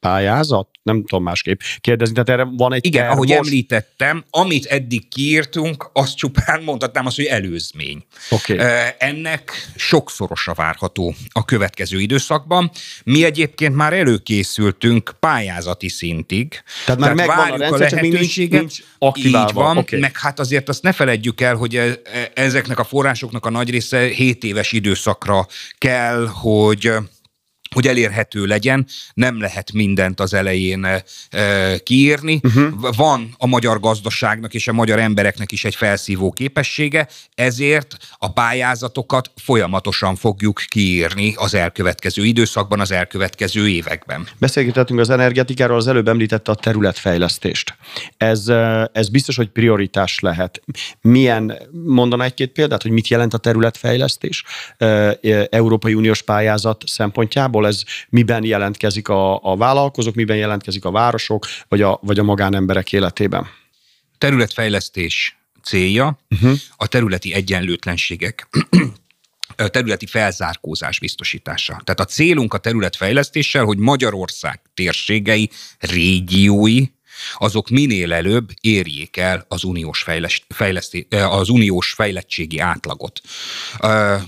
pályázat? 0.00 0.68
Nem 0.82 1.04
tudom 1.04 1.22
másképp 1.22 1.60
kérdezni, 1.80 2.14
tehát 2.14 2.40
erre 2.40 2.50
van 2.56 2.72
egy 2.72 2.86
Igen, 2.86 3.08
ahogy 3.08 3.28
most... 3.28 3.40
említettem, 3.40 4.24
amit 4.30 4.64
eddig 4.64 5.08
kiírtunk, 5.08 5.90
azt 5.92 6.16
csupán 6.16 6.62
mondhatnám 6.62 7.06
azt, 7.06 7.16
hogy 7.16 7.24
előzmény. 7.24 8.04
Okay. 8.30 8.58
Ennek 8.98 9.70
sokszorosa 9.76 10.54
várható 10.54 11.14
a 11.28 11.44
következő 11.44 12.00
időszakban. 12.00 12.70
Mi 13.04 13.24
egyébként 13.24 13.74
már 13.74 13.92
előkészültünk 13.92 15.14
pályázati 15.20 15.88
szintig. 15.88 16.62
Tehát 16.84 17.00
már 17.00 17.14
megvan 17.14 17.50
a 17.50 17.56
rendszer, 17.56 17.92
a 17.92 17.96
lehetőséget. 17.96 18.60
Nincs, 18.60 18.82
nincs 18.98 19.24
Így 19.26 19.52
van, 19.52 19.76
okay. 19.76 20.00
meg 20.00 20.16
hát 20.16 20.38
azért 20.38 20.68
azt 20.68 20.82
ne 20.82 20.92
feledjük 20.92 21.40
el, 21.40 21.54
hogy 21.54 21.76
e- 21.76 22.00
e- 22.04 22.30
ezeknek 22.34 22.78
a 22.78 22.84
forrásoknak 22.84 23.46
a 23.46 23.50
nagy 23.50 23.70
része 23.70 24.06
7 24.06 24.44
éves 24.44 24.72
időszakra 24.72 25.46
kell, 25.78 26.26
hogy 26.26 26.92
hogy 27.74 27.86
elérhető 27.86 28.44
legyen, 28.44 28.86
nem 29.14 29.40
lehet 29.40 29.72
mindent 29.72 30.20
az 30.20 30.34
elején 30.34 30.84
e, 31.30 31.78
kiírni. 31.78 32.40
Uh-huh. 32.42 32.96
Van 32.96 33.34
a 33.38 33.46
magyar 33.46 33.80
gazdaságnak 33.80 34.54
és 34.54 34.68
a 34.68 34.72
magyar 34.72 34.98
embereknek 34.98 35.52
is 35.52 35.64
egy 35.64 35.74
felszívó 35.74 36.30
képessége, 36.30 37.08
ezért 37.34 37.96
a 38.18 38.32
pályázatokat 38.32 39.30
folyamatosan 39.36 40.16
fogjuk 40.16 40.62
kiírni 40.68 41.34
az 41.36 41.54
elkövetkező 41.54 42.24
időszakban, 42.24 42.80
az 42.80 42.90
elkövetkező 42.90 43.68
években. 43.68 44.26
Beszélgetettünk 44.38 45.00
az 45.00 45.10
energetikáról, 45.10 45.76
az 45.76 45.86
előbb 45.86 46.08
említette 46.08 46.50
a 46.50 46.54
területfejlesztést. 46.54 47.76
Ez, 48.16 48.48
ez 48.92 49.08
biztos, 49.08 49.36
hogy 49.36 49.48
prioritás 49.48 50.18
lehet. 50.18 50.62
Milyen, 51.00 51.58
mondaná 51.84 52.24
egy-két 52.24 52.52
példát, 52.52 52.82
hogy 52.82 52.90
mit 52.90 53.08
jelent 53.08 53.34
a 53.34 53.38
területfejlesztés 53.38 54.44
Európai 55.50 55.94
Uniós 55.94 56.22
pályázat 56.22 56.82
szempontjából? 56.86 57.59
Szempontjából 57.60 57.66
ez 57.66 57.82
miben 58.08 58.44
jelentkezik 58.44 59.08
a, 59.08 59.40
a 59.42 59.56
vállalkozók, 59.56 60.14
miben 60.14 60.36
jelentkezik 60.36 60.84
a 60.84 60.90
városok, 60.90 61.46
vagy 61.68 61.82
a, 61.82 61.98
vagy 62.02 62.18
a 62.18 62.22
magánemberek 62.22 62.92
életében? 62.92 63.46
Területfejlesztés 64.18 65.38
célja 65.62 66.18
uh-huh. 66.30 66.58
a 66.76 66.86
területi 66.86 67.34
egyenlőtlenségek 67.34 68.48
területi 69.70 70.06
felzárkózás 70.06 70.98
biztosítása. 70.98 71.80
Tehát 71.84 72.00
a 72.00 72.04
célunk 72.04 72.54
a 72.54 72.58
területfejlesztéssel, 72.58 73.64
hogy 73.64 73.78
Magyarország 73.78 74.60
térségei, 74.74 75.50
régiói 75.78 76.84
azok 77.34 77.68
minél 77.68 78.12
előbb 78.12 78.50
érjék 78.60 79.16
el 79.16 79.44
az 79.48 79.64
uniós, 79.64 80.06
fejleszté, 80.48 81.06
az 81.10 81.48
uniós 81.48 81.92
fejlettségi 81.92 82.58
átlagot. 82.58 83.20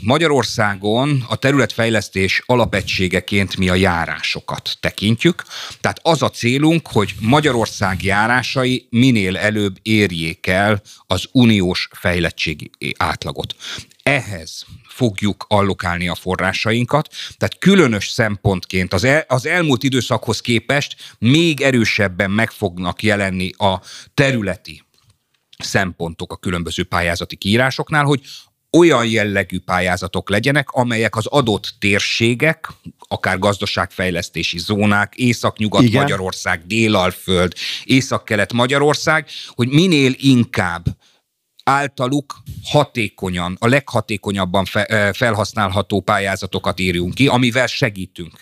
Magyarországon 0.00 1.24
a 1.28 1.36
területfejlesztés 1.36 2.42
alapegységeként 2.46 3.56
mi 3.56 3.68
a 3.68 3.74
járásokat 3.74 4.76
tekintjük, 4.80 5.44
tehát 5.80 6.00
az 6.02 6.22
a 6.22 6.30
célunk, 6.30 6.88
hogy 6.88 7.14
Magyarország 7.20 8.02
járásai 8.02 8.86
minél 8.90 9.36
előbb 9.36 9.76
érjék 9.82 10.46
el 10.46 10.82
az 11.06 11.28
uniós 11.32 11.88
fejlettségi 11.92 12.70
átlagot 12.96 13.54
ehhez 14.02 14.64
fogjuk 14.88 15.44
allokálni 15.48 16.08
a 16.08 16.14
forrásainkat, 16.14 17.08
tehát 17.36 17.58
különös 17.58 18.08
szempontként 18.08 18.92
az, 18.92 19.04
el, 19.04 19.24
az 19.28 19.46
elmúlt 19.46 19.82
időszakhoz 19.82 20.40
képest 20.40 20.96
még 21.18 21.60
erősebben 21.60 22.30
meg 22.30 22.50
fognak 22.50 23.02
jelenni 23.02 23.50
a 23.56 23.80
területi 24.14 24.82
szempontok 25.58 26.32
a 26.32 26.36
különböző 26.36 26.84
pályázati 26.84 27.36
kiírásoknál, 27.36 28.04
hogy 28.04 28.20
olyan 28.72 29.06
jellegű 29.06 29.58
pályázatok 29.58 30.30
legyenek, 30.30 30.70
amelyek 30.70 31.16
az 31.16 31.26
adott 31.26 31.74
térségek, 31.78 32.68
akár 32.98 33.38
gazdaságfejlesztési 33.38 34.58
zónák, 34.58 35.14
Észak-Nyugat-Magyarország, 35.16 36.66
Délalföld, 36.66 37.52
Észak-Kelet-Magyarország, 37.84 39.26
hogy 39.48 39.68
minél 39.68 40.12
inkább 40.16 40.84
általuk 41.64 42.42
hatékonyan, 42.64 43.56
a 43.60 43.66
leghatékonyabban 43.66 44.64
felhasználható 45.12 46.00
pályázatokat 46.00 46.80
írjunk 46.80 47.14
ki, 47.14 47.26
amivel 47.26 47.66
segítünk 47.66 48.38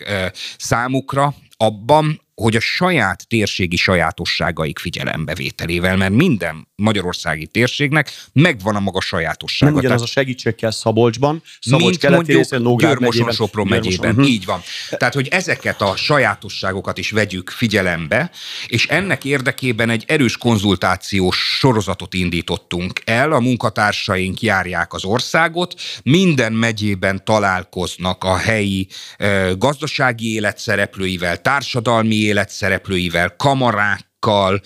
számukra 0.57 1.33
abban, 1.57 2.21
hogy 2.41 2.55
a 2.55 2.59
saját 2.59 3.27
térségi 3.27 3.75
sajátosságaik 3.75 4.79
figyelembevételével, 4.79 5.97
mert 5.97 6.13
minden 6.13 6.67
magyarországi 6.75 7.47
térségnek 7.47 8.11
megvan 8.33 8.75
a 8.75 8.79
maga 8.79 9.01
sajátossága. 9.01 9.71
Nem 9.71 9.79
ugyanaz 9.79 10.01
a 10.01 10.05
segítség 10.05 10.55
kell 10.55 10.71
Szabolcsban, 10.71 11.43
Szabolcs 11.59 11.97
keleti 11.97 12.33
részén, 12.33 12.61
Nógrád 12.61 12.99
megyében. 12.99 13.33
Sopron 13.33 13.67
megyében, 13.67 14.09
uh-huh. 14.09 14.29
így 14.29 14.45
van. 14.45 14.61
Tehát, 14.89 15.13
hogy 15.13 15.27
ezeket 15.27 15.81
a 15.81 15.95
sajátosságokat 15.95 16.97
is 16.97 17.11
vegyük 17.11 17.49
figyelembe, 17.49 18.31
és 18.67 18.87
ennek 18.87 19.25
érdekében 19.25 19.89
egy 19.89 20.03
erős 20.07 20.37
konzultációs 20.37 21.37
sorozatot 21.37 22.13
indítottunk 22.13 23.01
el, 23.05 23.31
a 23.31 23.39
munkatársaink 23.39 24.41
járják 24.41 24.93
az 24.93 25.05
országot, 25.05 25.81
minden 26.03 26.53
megyében 26.53 27.25
találkoznak 27.25 28.23
a 28.23 28.37
helyi 28.37 28.87
eh, 29.17 29.51
gazdasági 29.57 30.33
élet 30.33 30.57
szereplőivel, 30.57 31.41
társadalmi 31.41 32.15
élet 32.31 32.49
szereplőivel, 32.49 33.35
kamarákkal, 33.35 34.61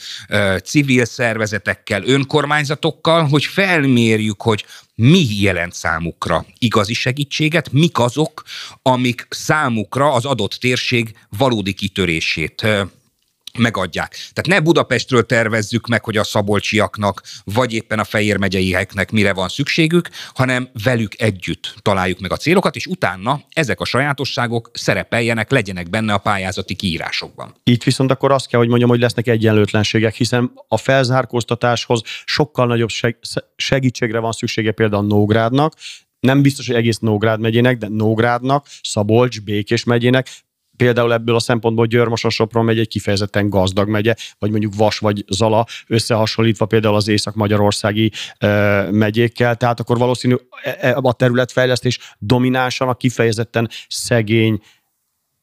civil 0.64 1.06
szervezetekkel, 1.06 2.04
önkormányzatokkal, 2.04 3.28
hogy 3.28 3.46
felmérjük, 3.46 4.42
hogy 4.42 4.66
mi 4.96 5.26
jelent 5.42 5.74
számukra 5.74 6.46
igazi 6.58 6.94
segítséget, 6.94 7.72
mik 7.72 8.00
azok, 8.00 8.44
amik 8.82 9.28
számukra 9.30 10.14
az 10.14 10.26
adott 10.26 10.54
térség 10.54 11.18
valódi 11.38 11.74
kitörését 11.74 12.68
megadják. 13.58 14.12
Tehát 14.12 14.48
ne 14.48 14.60
Budapestről 14.60 15.26
tervezzük 15.26 15.88
meg, 15.88 16.04
hogy 16.04 16.18
a 16.18 16.24
szabolcsiaknak, 16.24 17.22
vagy 17.44 17.74
éppen 17.74 18.00
a 18.00 18.04
Fejér 18.04 18.38
megyeieknek 18.38 19.12
mire 19.12 19.34
van 19.34 19.48
szükségük, 19.48 20.10
hanem 20.34 20.70
velük 20.84 21.22
együtt 21.22 21.76
találjuk 21.82 22.20
meg 22.20 22.32
a 22.32 22.38
célokat, 22.38 22.76
és 22.76 22.86
utána 22.86 23.42
ezek 23.50 23.80
a 23.80 23.86
sajátosságok 23.86 24.72
szerepeljenek, 24.74 25.52
legyenek 25.52 25.90
benne 25.90 26.14
a 26.14 26.18
pályázati 26.18 26.76
kiírásokban. 26.76 27.56
Itt 27.64 27.84
viszont 27.84 28.12
akkor 28.12 28.32
azt 28.32 28.48
kell, 28.48 28.60
hogy 28.60 28.70
mondjam, 28.70 28.90
hogy 28.90 29.00
lesznek 29.00 29.28
egyenlőtlenségek, 29.28 30.16
hiszen 30.16 30.52
a 30.68 30.78
felzárkóztatáshoz 30.78 32.02
sokkal 32.26 32.68
nagyobb 32.68 32.90
segítségre 33.56 34.20
van 34.20 34.32
szüksége 34.32 34.72
például 34.72 35.06
Nógrádnak, 35.06 35.74
nem 36.20 36.42
biztos, 36.42 36.68
hogy 36.68 36.76
egész 36.76 36.98
Nógrád 36.98 37.40
megyének, 37.40 37.78
de 37.78 37.88
Nógrádnak, 37.88 38.66
Szabolcs, 38.82 39.42
Békés 39.42 39.84
megyének 39.84 40.28
például 40.78 41.14
ebből 41.14 41.36
a 41.36 41.40
szempontból 41.40 41.86
Győrmoson 41.86 42.32
Sopron 42.32 42.66
megy 42.66 42.80
egy 42.80 42.88
kifejezetten 42.88 43.50
gazdag 43.50 43.90
megye, 43.90 44.16
vagy 44.40 44.50
mondjuk 44.52 44.76
Vas 44.76 44.98
vagy 44.98 45.26
Zala, 45.28 45.66
összehasonlítva 45.88 46.66
például 46.66 46.96
az 46.96 47.08
észak-magyarországi 47.08 48.12
ö, 48.40 48.88
megyékkel, 48.92 49.56
tehát 49.56 49.80
akkor 49.80 49.98
valószínű 49.98 50.36
e, 50.64 50.78
e, 50.80 50.96
a 51.02 51.14
területfejlesztés 51.14 52.00
dominánsan 52.20 52.88
a 52.88 52.94
kifejezetten 52.94 53.70
szegény 53.88 54.60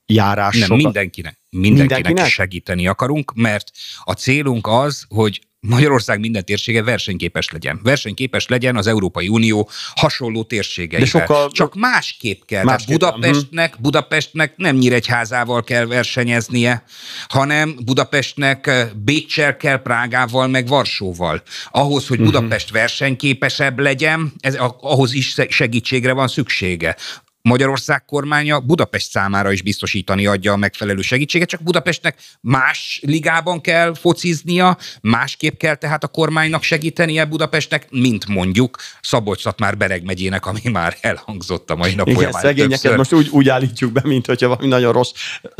járások. 0.06 0.68
Nem, 0.68 0.76
mindenkinek, 0.76 1.38
mindenkinek, 1.50 1.88
mindenkinek 1.88 2.30
segíteni 2.30 2.86
akarunk, 2.86 3.32
mert 3.34 3.70
a 4.04 4.12
célunk 4.12 4.66
az, 4.66 5.04
hogy 5.08 5.40
Magyarország 5.68 6.20
minden 6.20 6.44
térsége 6.44 6.82
versenyképes 6.82 7.50
legyen. 7.50 7.80
Versenyképes 7.82 8.46
legyen 8.46 8.76
az 8.76 8.86
Európai 8.86 9.28
Unió 9.28 9.68
hasonló 9.94 10.44
térségeivel. 10.44 11.00
De 11.00 11.06
sokkal... 11.06 11.50
Csak 11.50 11.74
másképp 11.74 12.40
kell. 12.46 12.64
Másképp, 12.64 12.98
Budapestnek, 12.98 13.72
mhm. 13.72 13.82
Budapestnek 13.82 14.56
nem 14.56 14.76
Nyíregyházával 14.76 15.62
kell 15.62 15.86
versenyeznie, 15.86 16.84
hanem 17.28 17.76
Budapestnek 17.84 18.66
eh, 18.66 18.88
Bécsel 19.04 19.56
kell, 19.56 19.82
Prágával, 19.82 20.46
meg 20.46 20.66
Varsóval. 20.66 21.42
Ahhoz, 21.70 22.06
hogy 22.06 22.18
mhm. 22.18 22.26
Budapest 22.26 22.70
versenyképesebb 22.70 23.78
legyen, 23.78 24.32
ez, 24.40 24.54
ahhoz 24.80 25.12
is 25.12 25.36
segítségre 25.48 26.12
van 26.12 26.28
szüksége. 26.28 26.96
Magyarország 27.42 28.04
kormánya 28.04 28.60
Budapest 28.60 29.10
számára 29.10 29.52
is 29.52 29.62
biztosítani 29.62 30.26
adja 30.26 30.52
a 30.52 30.56
megfelelő 30.56 31.00
segítséget, 31.00 31.48
csak 31.48 31.62
Budapestnek 31.62 32.18
más 32.40 33.00
ligában 33.06 33.60
kell 33.60 33.94
fociznia, 33.94 34.76
másképp 35.00 35.56
kell 35.56 35.74
tehát 35.74 36.04
a 36.04 36.08
kormánynak 36.08 36.62
segítenie 36.62 37.24
Budapestnek, 37.24 37.86
mint 37.90 38.26
mondjuk 38.26 38.78
szabolcs 39.00 39.44
már 39.56 39.76
Bereg 39.76 40.04
megyének, 40.04 40.46
ami 40.46 40.60
már 40.72 40.96
elhangzott 41.00 41.70
a 41.70 41.76
mai 41.76 41.94
nap 41.94 42.06
Igen, 42.06 42.18
folyamán 42.18 42.42
szegényeket 42.42 42.80
többször. 42.80 42.96
most 42.96 43.12
úgy, 43.12 43.28
úgy 43.28 43.48
állítjuk 43.48 43.92
be, 43.92 44.00
mint 44.04 44.26
hogyha 44.26 44.48
valami 44.48 44.66
nagyon 44.66 44.92
rossz 44.92 45.12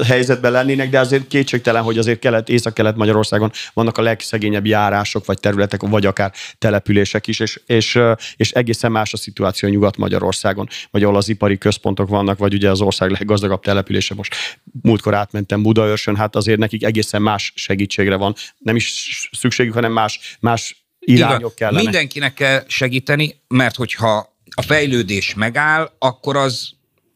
helyzetben 0.07 0.53
lennének, 0.53 0.91
de 0.91 1.01
azért 1.01 1.27
kétségtelen, 1.27 1.83
hogy 1.83 1.99
azért 1.99 2.19
kelet, 2.19 2.49
észak-kelet 2.49 2.97
Magyarországon 2.97 3.51
vannak 3.73 3.99
a 3.99 4.03
legszegényebb 4.03 4.67
járások, 4.67 5.25
vagy 5.25 5.41
területek, 5.41 5.81
vagy 5.81 6.07
akár 6.07 6.33
települések 6.59 7.27
is, 7.27 7.41
és, 7.41 7.61
és, 7.67 7.99
és 8.37 8.51
egészen 8.51 8.93
más 8.93 9.13
a 9.13 9.17
szituáció 9.17 9.69
Nyugat-Magyarországon, 9.69 10.69
vagy 10.91 11.03
ahol 11.03 11.17
az 11.17 11.29
ipari 11.29 11.59
köz 11.59 11.72
központok 11.73 12.09
vannak, 12.09 12.39
vagy 12.39 12.55
ugye 12.55 12.71
az 12.71 12.81
ország 12.81 13.11
leggazdagabb 13.11 13.63
települése. 13.63 14.15
Most 14.15 14.35
múltkor 14.83 15.15
átmentem 15.15 15.63
Budaörsön, 15.63 16.17
hát 16.17 16.37
azért 16.37 16.59
nekik 16.59 16.85
egészen 16.85 17.23
más 17.23 17.53
segítségre 17.57 18.17
van. 18.17 18.35
Nem 18.59 18.77
is 18.77 19.29
szükségük, 19.33 19.75
hanem 19.75 19.93
más, 19.93 20.37
más 20.41 20.85
irányok 20.99 21.55
kellene. 21.55 21.83
Mindenkinek 21.83 22.35
kell 22.35 22.65
segíteni, 22.67 23.41
mert 23.49 23.77
hogyha 23.77 24.37
a 24.55 24.63
fejlődés 24.63 25.35
megáll, 25.35 25.91
akkor 25.99 26.37
az 26.37 26.71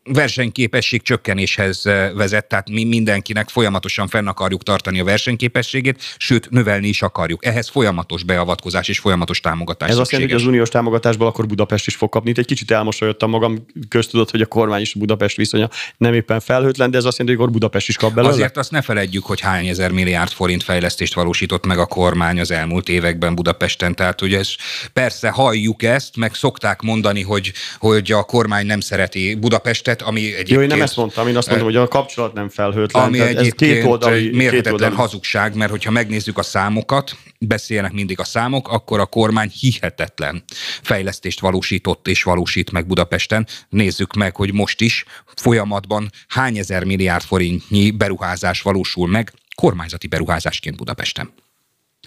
versenyképesség 0.06 1.02
csökkenéshez 1.02 1.86
eh, 1.86 2.10
vezet, 2.14 2.46
tehát 2.46 2.70
mi 2.70 2.84
mindenkinek 2.84 3.48
folyamatosan 3.48 4.08
fenn 4.08 4.26
akarjuk 4.26 4.62
tartani 4.62 5.00
a 5.00 5.04
versenyképességét, 5.04 6.02
sőt, 6.16 6.50
növelni 6.50 6.88
is 6.88 7.02
akarjuk. 7.02 7.44
Ehhez 7.44 7.68
folyamatos 7.68 8.22
beavatkozás 8.22 8.88
és 8.88 8.98
folyamatos 8.98 9.40
támogatás. 9.40 9.88
Ez 9.88 9.98
azt 9.98 10.10
jelenti, 10.10 10.32
hogy 10.32 10.42
az 10.42 10.48
uniós 10.48 10.68
támogatásból 10.68 11.26
akkor 11.26 11.46
Budapest 11.46 11.86
is 11.86 11.94
fog 11.94 12.08
kapni. 12.08 12.30
Itt 12.30 12.38
egy 12.38 12.46
kicsit 12.46 12.70
elmosolyodtam 12.70 13.30
magam, 13.30 13.66
köztudott, 13.88 14.30
hogy 14.30 14.40
a 14.40 14.46
kormány 14.46 14.80
és 14.80 14.94
a 14.94 14.98
Budapest 14.98 15.36
viszonya 15.36 15.68
nem 15.96 16.14
éppen 16.14 16.40
felhőtlen, 16.40 16.90
de 16.90 16.98
ez 16.98 17.04
azt 17.04 17.18
jelenti, 17.18 17.38
hogy 17.38 17.46
akkor 17.46 17.60
Budapest 17.60 17.88
is 17.88 17.96
kap 17.96 18.14
belőle. 18.14 18.32
Azért 18.32 18.56
azt 18.56 18.70
ne 18.70 18.82
feledjük, 18.82 19.24
hogy 19.24 19.40
hány 19.40 19.66
ezer 19.66 19.90
milliárd 19.90 20.30
forint 20.30 20.62
fejlesztést 20.62 21.14
valósított 21.14 21.66
meg 21.66 21.78
a 21.78 21.86
kormány 21.86 22.40
az 22.40 22.50
elmúlt 22.50 22.88
években 22.88 23.34
Budapesten. 23.34 23.94
Tehát 23.94 24.22
ugye 24.22 24.38
ez, 24.38 24.48
persze 24.92 25.28
halljuk 25.28 25.82
ezt, 25.82 26.16
meg 26.16 26.34
szokták 26.34 26.80
mondani, 26.82 27.22
hogy, 27.22 27.52
hogy 27.78 28.12
a 28.12 28.22
kormány 28.22 28.66
nem 28.66 28.80
szereti 28.80 29.34
Budapestet, 29.34 29.95
helyzet, 29.96 30.02
ami 30.02 30.20
egyébként... 30.20 30.48
Jó, 30.48 30.60
én 30.60 30.66
nem 30.66 30.82
ezt 30.82 30.96
mondtam, 30.96 31.28
én 31.28 31.36
azt 31.36 31.48
mondom, 31.48 31.66
hogy 31.66 31.76
a 31.76 31.88
kapcsolat 31.88 32.32
nem 32.32 32.48
felhőtlen. 32.48 33.02
Ami 33.02 33.20
ez 33.20 33.48
két 33.48 33.84
oldali, 33.84 34.30
mérhetetlen 34.30 34.90
két 34.90 34.98
hazugság, 34.98 35.54
mert 35.54 35.70
hogyha 35.70 35.90
megnézzük 35.90 36.38
a 36.38 36.42
számokat, 36.42 37.16
beszélnek 37.38 37.92
mindig 37.92 38.20
a 38.20 38.24
számok, 38.24 38.68
akkor 38.68 39.00
a 39.00 39.06
kormány 39.06 39.50
hihetetlen 39.60 40.44
fejlesztést 40.82 41.40
valósított 41.40 42.08
és 42.08 42.22
valósít 42.22 42.70
meg 42.70 42.86
Budapesten. 42.86 43.46
Nézzük 43.68 44.14
meg, 44.14 44.36
hogy 44.36 44.52
most 44.52 44.80
is 44.80 45.04
folyamatban 45.36 46.10
hány 46.28 46.58
ezer 46.58 46.84
milliárd 46.84 47.24
forintnyi 47.24 47.90
beruházás 47.90 48.62
valósul 48.62 49.08
meg 49.08 49.32
kormányzati 49.54 50.06
beruházásként 50.06 50.76
Budapesten. 50.76 51.32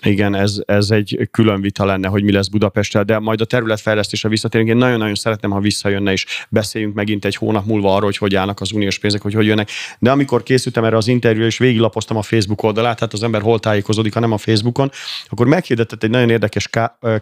Igen, 0.01 0.35
ez, 0.35 0.61
ez 0.65 0.91
egy 0.91 1.27
külön 1.31 1.61
vita 1.61 1.85
lenne, 1.85 2.07
hogy 2.07 2.23
mi 2.23 2.31
lesz 2.31 2.47
Budapesttel, 2.47 3.03
de 3.03 3.19
majd 3.19 3.41
a 3.41 3.45
területfejlesztésre 3.45 4.29
visszatérünk. 4.29 4.69
Én 4.69 4.77
nagyon-nagyon 4.77 5.15
szeretném, 5.15 5.51
ha 5.51 5.59
visszajönne, 5.59 6.12
és 6.12 6.25
beszéljünk 6.49 6.93
megint 6.93 7.25
egy 7.25 7.35
hónap 7.35 7.65
múlva 7.65 7.89
arról, 7.89 8.05
hogy 8.05 8.17
hogy 8.17 8.35
állnak 8.35 8.62
az 8.62 8.71
uniós 8.71 8.99
pénzek, 8.99 9.21
hogy 9.21 9.33
hogy 9.33 9.45
jönnek. 9.45 9.69
De 9.99 10.12
amikor 10.12 10.43
készültem 10.43 10.83
erre 10.83 10.97
az 10.97 11.07
interjúra, 11.07 11.45
és 11.45 11.57
végiglapoztam 11.57 12.17
a 12.17 12.21
Facebook 12.21 12.63
oldalát, 12.63 12.99
hát 12.99 13.13
az 13.13 13.23
ember 13.23 13.41
hol 13.41 13.59
tájékozódik, 13.59 14.13
ha 14.13 14.19
nem 14.19 14.31
a 14.31 14.38
Facebookon, 14.38 14.91
akkor 15.27 15.47
meghirdetett 15.47 16.03
egy 16.03 16.09
nagyon 16.09 16.29
érdekes 16.29 16.69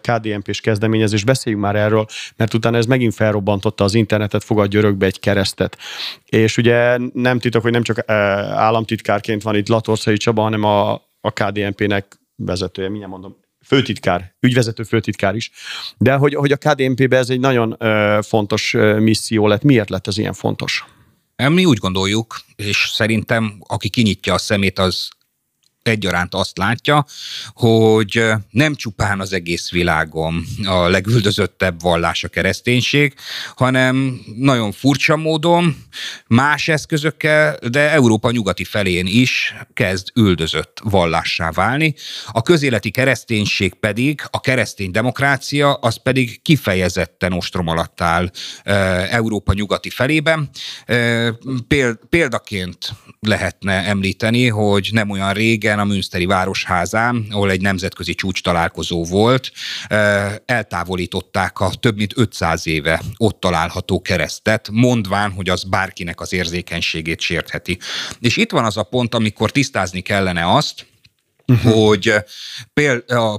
KDNP-s 0.02 0.62
kezdeményezés, 0.62 1.24
beszéljünk 1.24 1.64
már 1.64 1.76
erről, 1.76 2.06
mert 2.36 2.54
utána 2.54 2.78
ez 2.78 2.86
megint 2.86 3.14
felrobbantotta 3.14 3.84
az 3.84 3.94
internetet, 3.94 4.44
fogadj 4.44 4.78
örökbe 4.78 5.06
egy 5.06 5.20
keresztet. 5.20 5.78
És 6.26 6.58
ugye 6.58 6.98
nem 7.14 7.40
titok, 7.40 7.62
hogy 7.62 7.72
nem 7.72 7.84
csak 7.84 8.10
államtitkárként 8.52 9.42
van 9.42 9.56
itt 9.56 9.68
Latorszai 9.68 10.18
Csaba, 10.18 10.42
hanem 10.42 10.64
a, 10.64 10.92
a 11.22 11.32
KDNP-nek 11.34 12.20
vezetője, 12.38 12.90
mindjárt 12.90 13.12
mondom, 13.12 13.38
főtitkár, 13.66 14.36
ügyvezető 14.40 14.84
főtitkár 14.84 15.36
is, 15.36 15.52
de 15.98 16.16
hogy, 16.16 16.34
hogy 16.34 16.52
a 16.52 16.58
KDNP-be 16.58 17.18
ez 17.18 17.30
egy 17.30 17.40
nagyon 17.40 17.76
ö, 17.80 18.20
fontos 18.22 18.74
ö, 18.74 19.00
misszió 19.00 19.48
lett. 19.48 19.64
Miért 19.64 19.90
lett 19.90 20.08
ez 20.08 20.18
ilyen 20.18 20.34
fontos? 20.34 20.86
Mi 21.36 21.66
úgy 21.66 21.78
gondoljuk, 21.78 22.40
és 22.56 22.90
szerintem 22.94 23.58
aki 23.68 23.90
kinyitja 23.90 24.34
a 24.34 24.38
szemét, 24.38 24.80
az 24.80 25.10
egyaránt 25.88 26.34
azt 26.34 26.58
látja, 26.58 27.06
hogy 27.54 28.24
nem 28.50 28.76
csupán 28.76 29.20
az 29.20 29.34
egész 29.34 29.72
világon 29.72 30.46
a 30.66 30.88
legüldözöttebb 30.88 31.82
vallás 31.82 32.24
a 32.24 32.28
kereszténység, 32.28 33.14
hanem 33.56 34.22
nagyon 34.36 34.72
furcsa 34.72 35.16
módon 35.16 35.76
más 36.28 36.68
eszközökkel, 36.68 37.58
de 37.68 37.92
Európa 37.92 38.32
nyugati 38.32 38.64
felén 38.64 39.06
is 39.06 39.56
kezd 39.74 40.08
üldözött 40.16 40.80
vallássá 40.84 41.52
válni. 41.52 41.96
A 42.32 42.42
közéleti 42.42 42.92
kereszténység 42.92 43.74
pedig, 43.74 44.22
a 44.32 44.40
keresztény 44.40 44.92
demokrácia, 44.92 45.74
az 45.74 46.02
pedig 46.04 46.42
kifejezetten 46.42 47.34
ostrom 47.34 47.68
alatt 47.68 48.02
áll 48.02 48.32
Európa 49.10 49.54
nyugati 49.54 49.90
felében. 49.90 50.50
Példaként 52.10 52.90
lehetne 53.20 53.74
említeni, 53.86 54.48
hogy 54.48 54.90
nem 54.92 55.10
olyan 55.10 55.34
régen 55.34 55.77
A 55.80 55.84
Münsteri 55.84 56.26
Városházán, 56.26 57.26
ahol 57.30 57.52
egy 57.52 57.62
nemzetközi 57.62 58.14
csúcs 58.14 58.44
találkozó 58.44 59.04
volt, 59.04 59.52
eltávolították 60.46 61.60
a 61.60 61.70
több 61.80 61.98
mint 61.98 62.14
500 62.16 62.68
éve 62.68 63.02
ott 63.18 63.40
található 63.40 64.02
keresztet, 64.02 64.70
mondván, 64.72 65.32
hogy 65.32 65.50
az 65.50 65.64
bárkinek 65.64 66.22
az 66.22 66.34
érzékenységét 66.34 67.20
sértheti. 67.20 67.80
És 68.20 68.38
itt 68.38 68.52
van 68.52 68.66
az 68.66 68.78
a 68.78 68.84
pont, 68.84 69.16
amikor 69.16 69.52
tisztázni 69.52 70.02
kellene 70.02 70.56
azt, 70.56 70.86
uh-huh. 71.46 71.74
hogy 71.74 72.14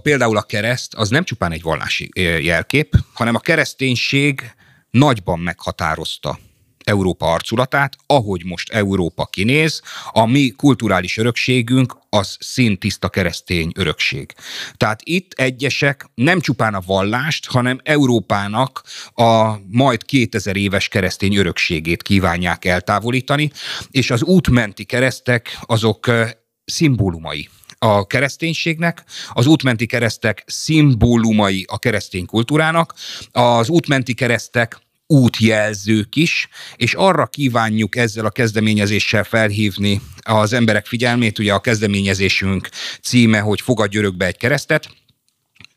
például 0.03 0.37
a 0.37 0.43
kereszt 0.43 0.95
az 0.95 1.09
nem 1.09 1.25
csupán 1.25 1.53
egy 1.53 1.63
vallási 1.63 2.09
jelkép, 2.43 2.95
hanem 3.13 3.35
a 3.35 3.41
kereszténység 3.41 4.55
nagyban 4.91 5.39
meghatározta 5.39 6.39
Európa 6.89 7.33
arculatát, 7.33 7.97
ahogy 8.07 8.45
most 8.45 8.73
Európa 8.73 9.27
kinéz, 9.27 9.83
a 10.13 10.27
mi 10.27 10.49
kulturális 10.49 11.17
örökségünk 11.17 11.97
az 12.09 12.37
szintiszta 12.41 13.09
keresztény 13.09 13.73
örökség. 13.75 14.35
Tehát 14.77 15.01
itt 15.05 15.33
egyesek 15.33 16.07
nem 16.15 16.41
csupán 16.41 16.75
a 16.75 16.83
vallást, 16.87 17.47
hanem 17.47 17.81
Európának 17.83 18.83
a 19.15 19.55
majd 19.71 20.05
2000 20.05 20.57
éves 20.57 20.89
keresztény 20.89 21.35
örökségét 21.35 22.03
kívánják 22.03 22.65
eltávolítani, 22.65 23.51
és 23.91 24.11
az 24.11 24.23
útmenti 24.23 24.85
keresztek 24.85 25.59
azok 25.67 26.11
szimbólumai 26.65 27.49
a 27.79 28.07
kereszténységnek, 28.07 29.05
az 29.33 29.47
útmenti 29.47 29.87
keresztek 29.87 30.45
szimbólumai 30.47 31.65
a 31.69 31.79
keresztény 31.79 32.27
kultúrának, 32.27 32.95
az 33.33 33.69
útmenti 33.69 34.15
keresztek 34.15 34.79
útjelzők 35.11 36.17
is, 36.17 36.49
és 36.77 36.95
arra 36.95 37.27
kívánjuk 37.27 37.97
ezzel 37.97 38.25
a 38.25 38.31
kezdeményezéssel 38.31 39.25
felhívni 39.25 40.01
az 40.23 40.53
emberek 40.53 40.87
figyelmét, 40.87 41.39
ugye 41.39 41.53
a 41.53 41.61
kezdeményezésünk 41.61 42.69
címe, 43.03 43.41
hogy 43.41 43.61
fogadj 43.61 43.99
örökbe 43.99 44.27
egy 44.27 44.37
keresztet, 44.37 44.91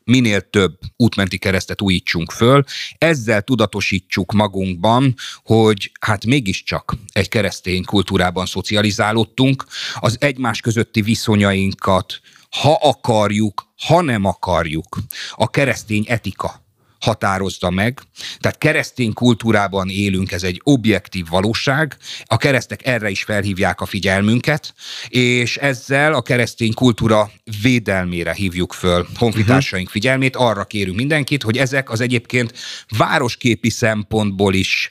minél 0.04 0.50
több 0.50 0.78
útmenti 0.96 1.38
keresztet 1.38 1.80
újítsunk 1.80 2.30
föl, 2.30 2.64
ezzel 2.98 3.42
tudatosítsuk 3.42 4.32
magunkban, 4.32 5.14
hogy 5.44 5.92
hát 6.00 6.24
mégiscsak 6.26 6.96
egy 7.12 7.28
keresztény 7.28 7.84
kultúrában 7.84 8.46
szocializálódtunk, 8.46 9.64
az 9.94 10.16
egymás 10.20 10.60
közötti 10.60 11.02
viszonyainkat, 11.02 12.20
ha 12.50 12.78
akarjuk, 12.82 13.72
ha 13.86 14.00
nem 14.00 14.24
akarjuk, 14.24 14.98
a 15.34 15.50
keresztény 15.50 16.04
etika 16.08 16.61
határozza 17.02 17.70
meg. 17.70 18.00
Tehát 18.40 18.58
keresztény 18.58 19.12
kultúrában 19.12 19.88
élünk, 19.88 20.32
ez 20.32 20.42
egy 20.42 20.60
objektív 20.64 21.26
valóság. 21.28 21.96
A 22.24 22.36
keresztek 22.36 22.86
erre 22.86 23.10
is 23.10 23.22
felhívják 23.22 23.80
a 23.80 23.86
figyelmünket, 23.86 24.74
és 25.08 25.56
ezzel 25.56 26.14
a 26.14 26.22
keresztény 26.22 26.74
kultúra 26.74 27.30
védelmére 27.62 28.32
hívjuk 28.32 28.72
föl 28.72 29.06
honfitársaink 29.18 29.86
uh-huh. 29.86 30.02
figyelmét. 30.02 30.36
Arra 30.36 30.64
kérünk 30.64 30.96
mindenkit, 30.96 31.42
hogy 31.42 31.58
ezek 31.58 31.90
az 31.90 32.00
egyébként 32.00 32.52
városképi 32.96 33.70
szempontból 33.70 34.54
is 34.54 34.88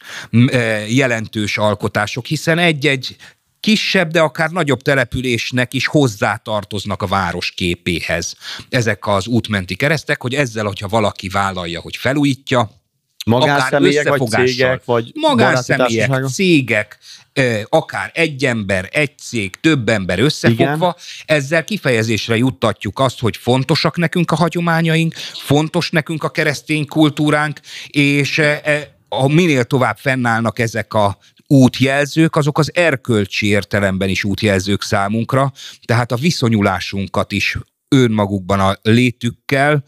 jelentős 0.88 1.58
alkotások, 1.58 2.26
hiszen 2.26 2.58
egy-egy 2.58 3.16
kisebb, 3.62 4.12
de 4.12 4.20
akár 4.20 4.50
nagyobb 4.50 4.82
településnek 4.82 5.74
is 5.74 5.88
hozzátartoznak 5.88 7.02
a 7.02 7.08
város 7.08 7.52
képéhez. 7.52 8.36
Ezek 8.70 9.08
az 9.08 9.28
útmenti 9.28 9.76
keresztek, 9.76 10.22
hogy 10.22 10.36
ezzel, 10.36 10.66
hogyha 10.66 10.88
valaki 10.88 11.30
vállalja, 11.30 11.82
hogy 11.82 11.96
felújítja, 11.96 12.80
Magánszemélyek, 13.26 14.08
vagy 14.08 14.30
cégek, 14.30 14.86
vagy 14.86 15.12
magánszemélyek, 15.14 16.26
cégek, 16.26 16.98
akár 17.70 18.12
egy 18.14 18.46
ember, 18.46 18.90
egy 18.92 19.18
cég, 19.18 19.56
több 19.60 19.90
ember 19.90 20.20
összefogva, 20.20 20.96
Igen. 20.98 21.38
ezzel 21.38 21.64
kifejezésre 21.64 22.38
juttatjuk 22.38 23.00
azt, 23.00 23.20
hogy 23.20 23.38
fontosak 23.38 23.98
nekünk 23.98 24.32
a 24.32 24.36
hagyományaink, 24.36 25.14
fontos 25.34 25.90
nekünk 25.90 26.24
a 26.24 26.30
keresztény 26.30 26.86
kultúránk, 26.86 27.60
és 27.88 28.42
ha 29.10 29.28
minél 29.28 29.64
tovább 29.64 29.98
fennállnak 29.98 30.60
ezek 30.60 30.94
a 30.94 31.18
útjelzők, 31.52 32.36
azok 32.36 32.58
az 32.58 32.72
erkölcsi 32.74 33.48
értelemben 33.48 34.10
is 34.10 34.24
útjelzők 34.24 34.82
számunkra, 34.82 35.52
tehát 35.86 36.12
a 36.12 36.16
viszonyulásunkat 36.16 37.32
is 37.32 37.58
önmagukban 37.88 38.60
a 38.60 38.76
létükkel 38.82 39.84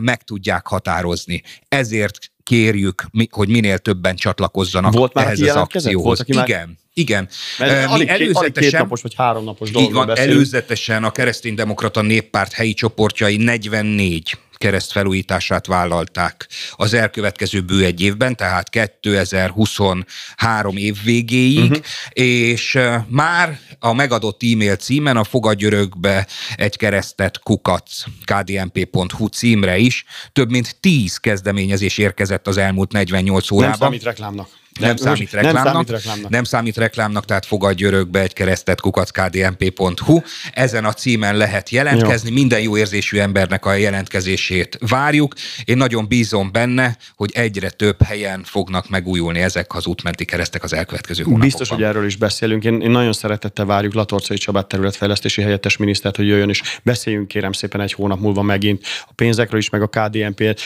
meg 0.00 0.22
tudják 0.22 0.66
határozni. 0.66 1.42
Ezért 1.68 2.18
kérjük, 2.42 3.06
hogy 3.30 3.48
minél 3.48 3.78
többen 3.78 4.16
csatlakozzanak 4.16 4.92
Volt 4.92 5.14
már 5.14 5.26
ehhez 5.26 5.40
az 5.40 5.54
akcióhoz. 5.54 6.04
Volt, 6.04 6.20
aki 6.20 6.32
igen, 6.32 6.66
már... 6.66 6.76
igen. 6.92 7.28
Mert 7.58 7.86
Mi 7.86 7.92
alig, 7.92 8.08
előzetesen, 8.08 8.42
alig 8.42 8.70
két 8.70 8.72
napos 8.72 9.02
vagy 9.02 9.14
három 9.14 9.44
napos 9.44 9.70
így 9.74 9.92
van, 9.92 10.16
előzetesen 10.16 11.04
a 11.04 11.10
kereszténydemokrata 11.10 12.02
néppárt 12.02 12.52
helyi 12.52 12.74
csoportjai 12.74 13.36
44 13.36 14.38
kereszt 14.60 14.92
felújítását 14.92 15.66
vállalták 15.66 16.48
az 16.72 16.94
elkövetkező 16.94 17.60
bő 17.60 17.84
egy 17.84 18.00
évben, 18.00 18.36
tehát 18.36 18.68
2023 18.68 20.76
év 20.76 20.96
végéig, 21.04 21.70
uh-huh. 21.70 21.84
és 22.12 22.78
már 23.06 23.58
a 23.78 23.92
megadott 23.92 24.42
e-mail 24.42 24.76
címen 24.76 25.16
a 25.16 25.24
fogadjörökbe 25.24 26.26
egy 26.56 26.76
keresztet 26.76 27.38
kukac 27.38 28.04
kdmp.hu 28.24 29.26
címre 29.26 29.78
is 29.78 30.04
több 30.32 30.50
mint 30.50 30.76
10 30.80 31.16
kezdeményezés 31.16 31.98
érkezett 31.98 32.46
az 32.46 32.56
elmúlt 32.56 32.92
48 32.92 33.50
órában. 33.50 33.70
Nem 33.70 33.78
számít 33.78 34.02
reklámnak. 34.02 34.48
Nem, 34.80 34.96
számít 34.96 35.30
reklámnak, 35.30 35.64
nem 35.64 35.72
számít 35.72 35.90
reklámnak. 35.90 36.30
Nem 36.30 36.44
számít 36.44 36.76
reklámnak, 36.76 37.24
tehát 37.24 37.46
fogadj 37.46 37.84
örökbe 37.84 38.20
egy 38.20 38.32
keresztet 38.32 38.80
kukackdmp.hu. 38.80 40.20
Ezen 40.52 40.84
a 40.84 40.92
címen 40.92 41.36
lehet 41.36 41.70
jelentkezni, 41.70 42.28
jó. 42.28 42.34
minden 42.34 42.60
jó 42.60 42.76
érzésű 42.76 43.18
embernek 43.18 43.66
a 43.66 43.74
jelentkezését 43.74 44.78
várjuk. 44.88 45.34
Én 45.64 45.76
nagyon 45.76 46.08
bízom 46.08 46.52
benne, 46.52 46.96
hogy 47.16 47.30
egyre 47.34 47.70
több 47.70 48.02
helyen 48.02 48.42
fognak 48.44 48.88
megújulni 48.88 49.40
ezek 49.40 49.74
az 49.74 49.86
útmenti 49.86 50.24
keresztek 50.24 50.62
az 50.62 50.72
elkövetkező 50.72 51.22
hónapokban. 51.22 51.48
Biztos, 51.48 51.68
hogy 51.68 51.82
erről 51.82 52.06
is 52.06 52.16
beszélünk. 52.16 52.64
Én, 52.64 52.80
én 52.80 52.90
nagyon 52.90 53.12
szeretettel 53.12 53.64
várjuk 53.64 53.94
Latorcai 53.94 54.36
Csabát 54.36 54.66
területfejlesztési 54.66 55.42
helyettes 55.42 55.76
minisztert, 55.76 56.16
hogy 56.16 56.26
jöjjön 56.26 56.48
és 56.48 56.62
beszéljünk 56.82 57.28
kérem 57.28 57.52
szépen 57.52 57.80
egy 57.80 57.92
hónap 57.92 58.20
múlva 58.20 58.42
megint 58.42 58.84
a 59.08 59.12
pénzekről 59.14 59.60
is, 59.60 59.70
meg 59.70 59.82
a 59.82 59.86
KDNP. 59.86 60.60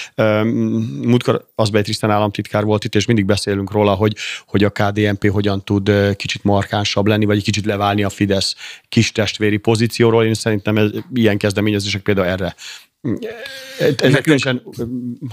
Múltkor 1.03 1.46
Azbej 1.55 1.83
Trisztán 1.83 2.11
államtitkár 2.11 2.64
volt 2.64 2.85
itt, 2.85 2.94
és 2.94 3.07
mindig 3.07 3.24
beszélünk 3.24 3.70
róla, 3.72 3.94
hogy, 4.04 4.16
hogy 4.46 4.64
a 4.64 4.70
KDNP 4.70 5.30
hogyan 5.30 5.64
tud 5.64 6.16
kicsit 6.16 6.44
markánsabb 6.44 7.06
lenni, 7.06 7.24
vagy 7.24 7.36
egy 7.36 7.42
kicsit 7.42 7.64
leválni 7.64 8.02
a 8.02 8.08
Fidesz 8.08 8.54
kis 8.88 9.12
testvéri 9.12 9.56
pozícióról. 9.56 10.24
Én 10.24 10.34
szerintem 10.34 10.76
ez, 10.76 10.90
ilyen 11.14 11.38
kezdeményezések 11.38 12.02
például 12.02 12.26
erre. 12.26 12.54
Ez 13.78 14.12
nekünk, 14.12 14.62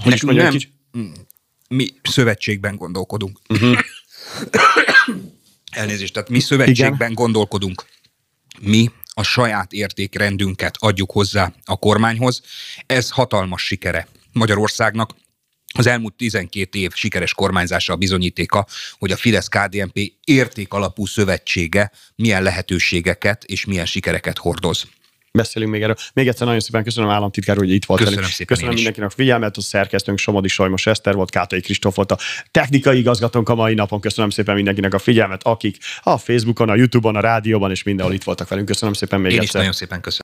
hogy 0.02 0.12
is 0.12 0.22
mondjam, 0.22 0.44
nem, 0.44 0.52
kicsit... 0.52 0.72
mi 1.68 1.88
szövetségben 2.02 2.76
gondolkodunk. 2.76 3.38
Uh-huh. 3.48 3.78
Elnézést, 5.70 6.12
tehát 6.12 6.28
mi 6.28 6.40
szövetségben 6.40 6.94
Igen. 6.94 7.14
gondolkodunk. 7.14 7.84
Mi 8.60 8.90
a 9.14 9.22
saját 9.22 9.72
értékrendünket 9.72 10.76
adjuk 10.78 11.10
hozzá 11.10 11.52
a 11.64 11.76
kormányhoz. 11.76 12.42
Ez 12.86 13.10
hatalmas 13.10 13.66
sikere 13.66 14.08
Magyarországnak, 14.32 15.14
az 15.72 15.86
elmúlt 15.86 16.14
12 16.14 16.78
év 16.78 16.90
sikeres 16.94 17.34
kormányzása 17.34 17.92
a 17.92 17.96
bizonyítéka, 17.96 18.66
hogy 18.98 19.10
a 19.10 19.16
Fidesz-KDNP 19.16 20.12
értékalapú 20.24 21.06
szövetsége 21.06 21.92
milyen 22.16 22.42
lehetőségeket 22.42 23.44
és 23.44 23.64
milyen 23.64 23.86
sikereket 23.86 24.38
hordoz 24.38 24.86
beszélünk 25.32 25.72
még 25.72 25.82
erről. 25.82 25.96
Még 26.12 26.28
egyszer 26.28 26.46
nagyon 26.46 26.60
szépen 26.60 26.84
köszönöm 26.84 27.10
államtitkár, 27.10 27.56
hogy 27.56 27.70
itt 27.70 27.84
volt. 27.84 28.00
Köszönöm 28.00 28.24
szépen 28.24 28.46
Köszönöm 28.46 28.74
mindenkinek 28.74 29.10
a 29.10 29.12
figyelmet, 29.14 29.56
a 29.56 29.60
szerkesztőnk 29.60 30.18
Somodi 30.18 30.48
Sajmos 30.48 30.86
Eszter 30.86 31.14
volt, 31.14 31.30
Kátai 31.30 31.60
Kristóf 31.60 31.94
volt 31.94 32.12
a 32.12 32.18
technikai 32.50 32.98
igazgatónk 32.98 33.48
a 33.48 33.54
mai 33.54 33.74
napon. 33.74 34.00
Köszönöm 34.00 34.30
szépen 34.30 34.54
mindenkinek 34.54 34.94
a 34.94 34.98
figyelmet, 34.98 35.42
akik 35.42 35.76
a 36.02 36.18
Facebookon, 36.18 36.68
a 36.68 36.74
YouTube-on, 36.74 37.16
a 37.16 37.20
rádióban 37.20 37.70
és 37.70 37.82
mindenhol 37.82 38.14
itt 38.14 38.22
voltak 38.22 38.48
velünk. 38.48 38.66
Köszönöm 38.66 38.94
szépen 38.94 39.20
még 39.20 39.32
Én 39.32 39.38
egyszer. 39.38 39.48
is 39.48 39.52
nagyon 39.52 39.72
szépen 39.72 40.00
köszönöm. 40.00 40.20